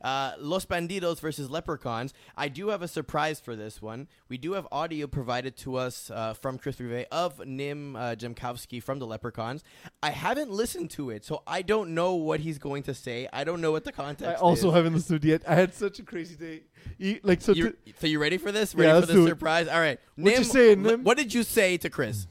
[0.00, 2.14] Uh, Los Bandidos versus Leprechauns.
[2.36, 4.08] I do have a surprise for this one.
[4.28, 8.82] We do have audio provided to us uh, from Chris Rivet of Nim uh, Jankowski
[8.82, 9.62] from the Leprechauns.
[10.02, 13.28] I haven't listened to it, so I don't know what he's going to say.
[13.32, 14.74] I don't know what the context I also is.
[14.74, 15.42] haven't listened yet.
[15.46, 16.62] I had such a crazy day.
[16.98, 17.52] E- like so.
[17.52, 18.74] You, to- so you ready for this?
[18.74, 19.30] Ready let's for do the it.
[19.30, 19.68] surprise?
[19.68, 19.98] All right.
[20.16, 21.04] What you Nim, saying, Nim?
[21.04, 22.26] What did you say to Chris?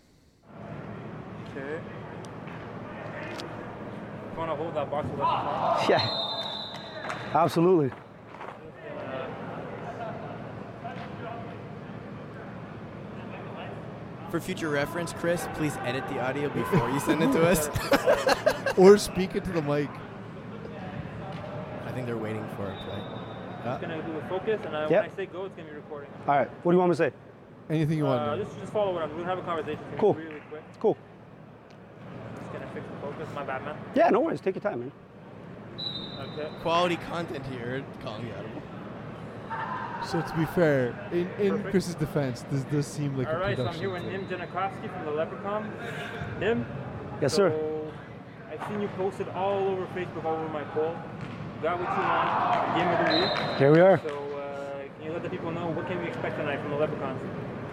[1.52, 1.80] Okay.
[4.38, 5.90] Want to hold that box a little bit?
[5.90, 6.08] Yeah,
[7.34, 7.92] absolutely.
[14.30, 17.70] For future reference, Chris, please edit the audio before you send it to us.
[18.78, 19.90] or speak it to the mic.
[21.86, 23.02] I think they're waiting for a play.
[23.74, 25.02] It's gonna do a focus, and uh, Yep.
[25.04, 26.10] when I say go, it's gonna be recording.
[26.28, 27.14] All right, what do you want me to say?
[27.70, 28.22] Anything you want.
[28.22, 28.46] Uh, Nim.
[28.46, 29.10] just, just follow what I'm.
[29.12, 29.84] We're gonna have a conversation.
[29.92, 30.14] It's Cool.
[30.14, 30.64] really quick.
[30.80, 30.98] Cool.
[32.40, 33.28] Just gonna fix the focus.
[33.36, 33.76] My bad, man.
[33.96, 34.42] Yeah, no worries.
[34.42, 34.92] Take your time, man.
[36.22, 36.50] Okay.
[36.62, 40.06] Quality content here, calling you out.
[40.06, 41.72] So to be fair, in, in Perfect.
[41.72, 43.58] Chris's defense, this does seem like All a right.
[43.58, 43.82] So I'm production.
[43.82, 44.28] here with thing.
[44.30, 45.72] Nim Janikowski from the Leprechaun.
[46.40, 46.66] Nim.
[47.22, 47.92] Yes, so, sir.
[48.52, 50.96] I've seen you posted all over Facebook, all over my poll.
[51.62, 52.76] Got what you want.
[52.78, 53.58] Game of the week.
[53.60, 54.00] Here we are.
[54.00, 56.78] So uh, can you let the people know what can we expect tonight from the
[56.78, 57.22] Leprechauns?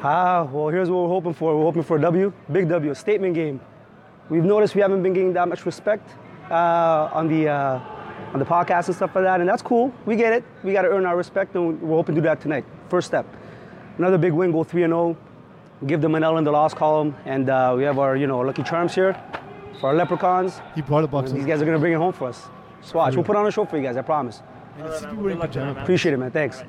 [0.02, 1.56] Ah, well, here's what we're hoping for.
[1.56, 3.60] We're hoping for a W, big W, statement game.
[4.28, 6.08] We've noticed we haven't been getting that much respect
[6.50, 7.80] uh, on the uh,
[8.32, 9.92] on the podcast and stuff like that, and that's cool.
[10.06, 10.44] We get it.
[10.62, 12.64] We got to earn our respect, and we're hoping to do that tonight.
[12.88, 13.26] First step.
[13.98, 15.16] Another big win, go 3 0.
[15.86, 18.40] Give them an L in the loss column, and uh, we have our you know
[18.40, 19.14] lucky charms here.
[19.80, 20.60] for our leprechauns.
[20.74, 21.30] He brought a box.
[21.32, 22.48] These guys are gonna bring it home for us.
[22.82, 23.14] Just watch.
[23.14, 23.96] We'll put on a show for you guys.
[23.96, 24.42] I promise.
[24.76, 25.14] and it's Alright, if man.
[25.16, 25.74] you wearing Good luck pajama tonight, man.
[25.74, 25.86] pants.
[25.86, 26.30] Appreciate it, man.
[26.32, 26.62] Thanks.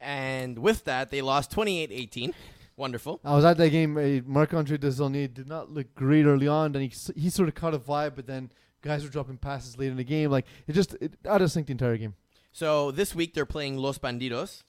[0.00, 2.32] And with that, they lost 28-18.
[2.76, 3.20] Wonderful.
[3.24, 3.96] I was at that game.
[3.96, 6.72] Uh, Marc Andre Desaulniers did not look great early on.
[6.72, 8.50] Then he he sort of caught a vibe, but then
[8.86, 10.30] guys were dropping passes late in the game.
[10.30, 12.14] Like it just it out of sync the entire game.
[12.52, 14.62] So this week they're playing Los Bandidos.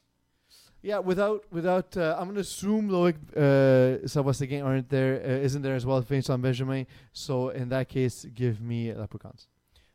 [0.82, 5.76] Yeah, without without uh, I'm gonna assume Loic uh, Gain aren't there, uh, isn't there
[5.76, 6.86] as well, Vincent Benjamin.
[7.14, 9.48] So in that case, give me Leprechauns.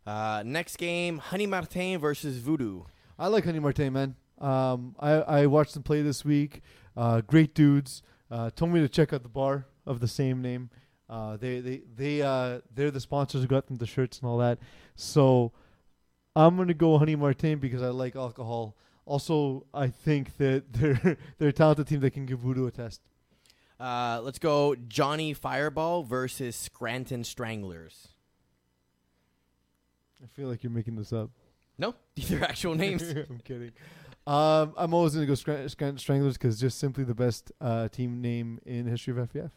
[0.05, 2.83] Uh, next game, Honey Martin versus Voodoo.
[3.19, 4.17] I like Honey Martin, man.
[4.39, 6.63] Um, I I watched them play this week.
[6.97, 8.03] Uh, great dudes.
[8.31, 10.71] Uh, told me to check out the bar of the same name.
[11.09, 14.39] Uh, they they they uh they're the sponsors who got them the shirts and all
[14.39, 14.59] that.
[14.95, 15.53] So
[16.35, 18.77] I'm gonna go Honey Martin because I like alcohol.
[19.05, 23.01] Also, I think that they're they're a talented team that can give Voodoo a test.
[23.79, 28.09] Uh, let's go Johnny Fireball versus Scranton Stranglers.
[30.23, 31.31] I feel like you're making this up.
[31.79, 33.03] No, these are actual names.
[33.03, 33.73] I'm kidding.
[34.25, 38.61] Um, I'm always gonna go Scranton Stranglers because just simply the best uh, team name
[38.65, 39.51] in the history of FPF.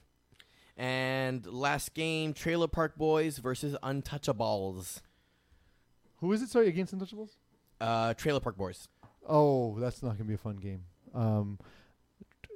[0.78, 5.02] And last game, Trailer Park Boys versus Untouchables.
[6.18, 6.50] Who is it?
[6.50, 7.36] Sorry, against Untouchables.
[7.80, 8.88] Uh, Trailer Park Boys.
[9.28, 10.84] Oh, that's not gonna be a fun game.
[11.14, 11.60] Um,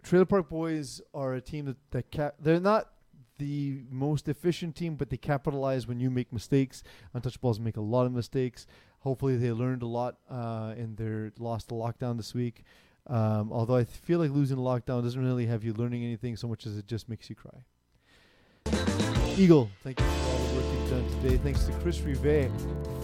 [0.03, 2.91] Trailer Park Boys are a team that that cap- they're not
[3.37, 6.83] the most efficient team, but they capitalize when you make mistakes.
[7.15, 8.67] Untouchables make a lot of mistakes.
[8.99, 12.63] Hopefully, they learned a lot uh, in their loss to lockdown this week.
[13.07, 16.67] Um, although I feel like losing lockdown doesn't really have you learning anything so much
[16.67, 17.63] as it just makes you cry.
[19.39, 21.37] Eagle, thank you for all the work you've done today.
[21.37, 22.51] Thanks to Chris Rivet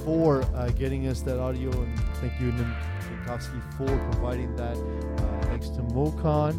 [0.03, 4.75] for uh, getting us that audio, and thank you, Nim Jankowski, for providing that.
[4.75, 6.53] Uh, thanks to Mocon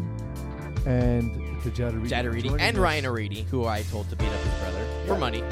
[0.87, 2.09] and to Jad Aridi.
[2.09, 5.43] Jadariti and Ryan Aridi, who I told to beat up his brother for money.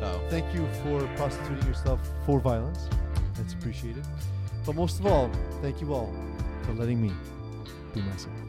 [0.00, 2.88] So Thank you for prostituting yourself for violence.
[3.36, 4.04] That's appreciated.
[4.64, 5.30] But most of all,
[5.60, 6.10] thank you all
[6.62, 7.12] for letting me
[7.94, 8.47] be myself.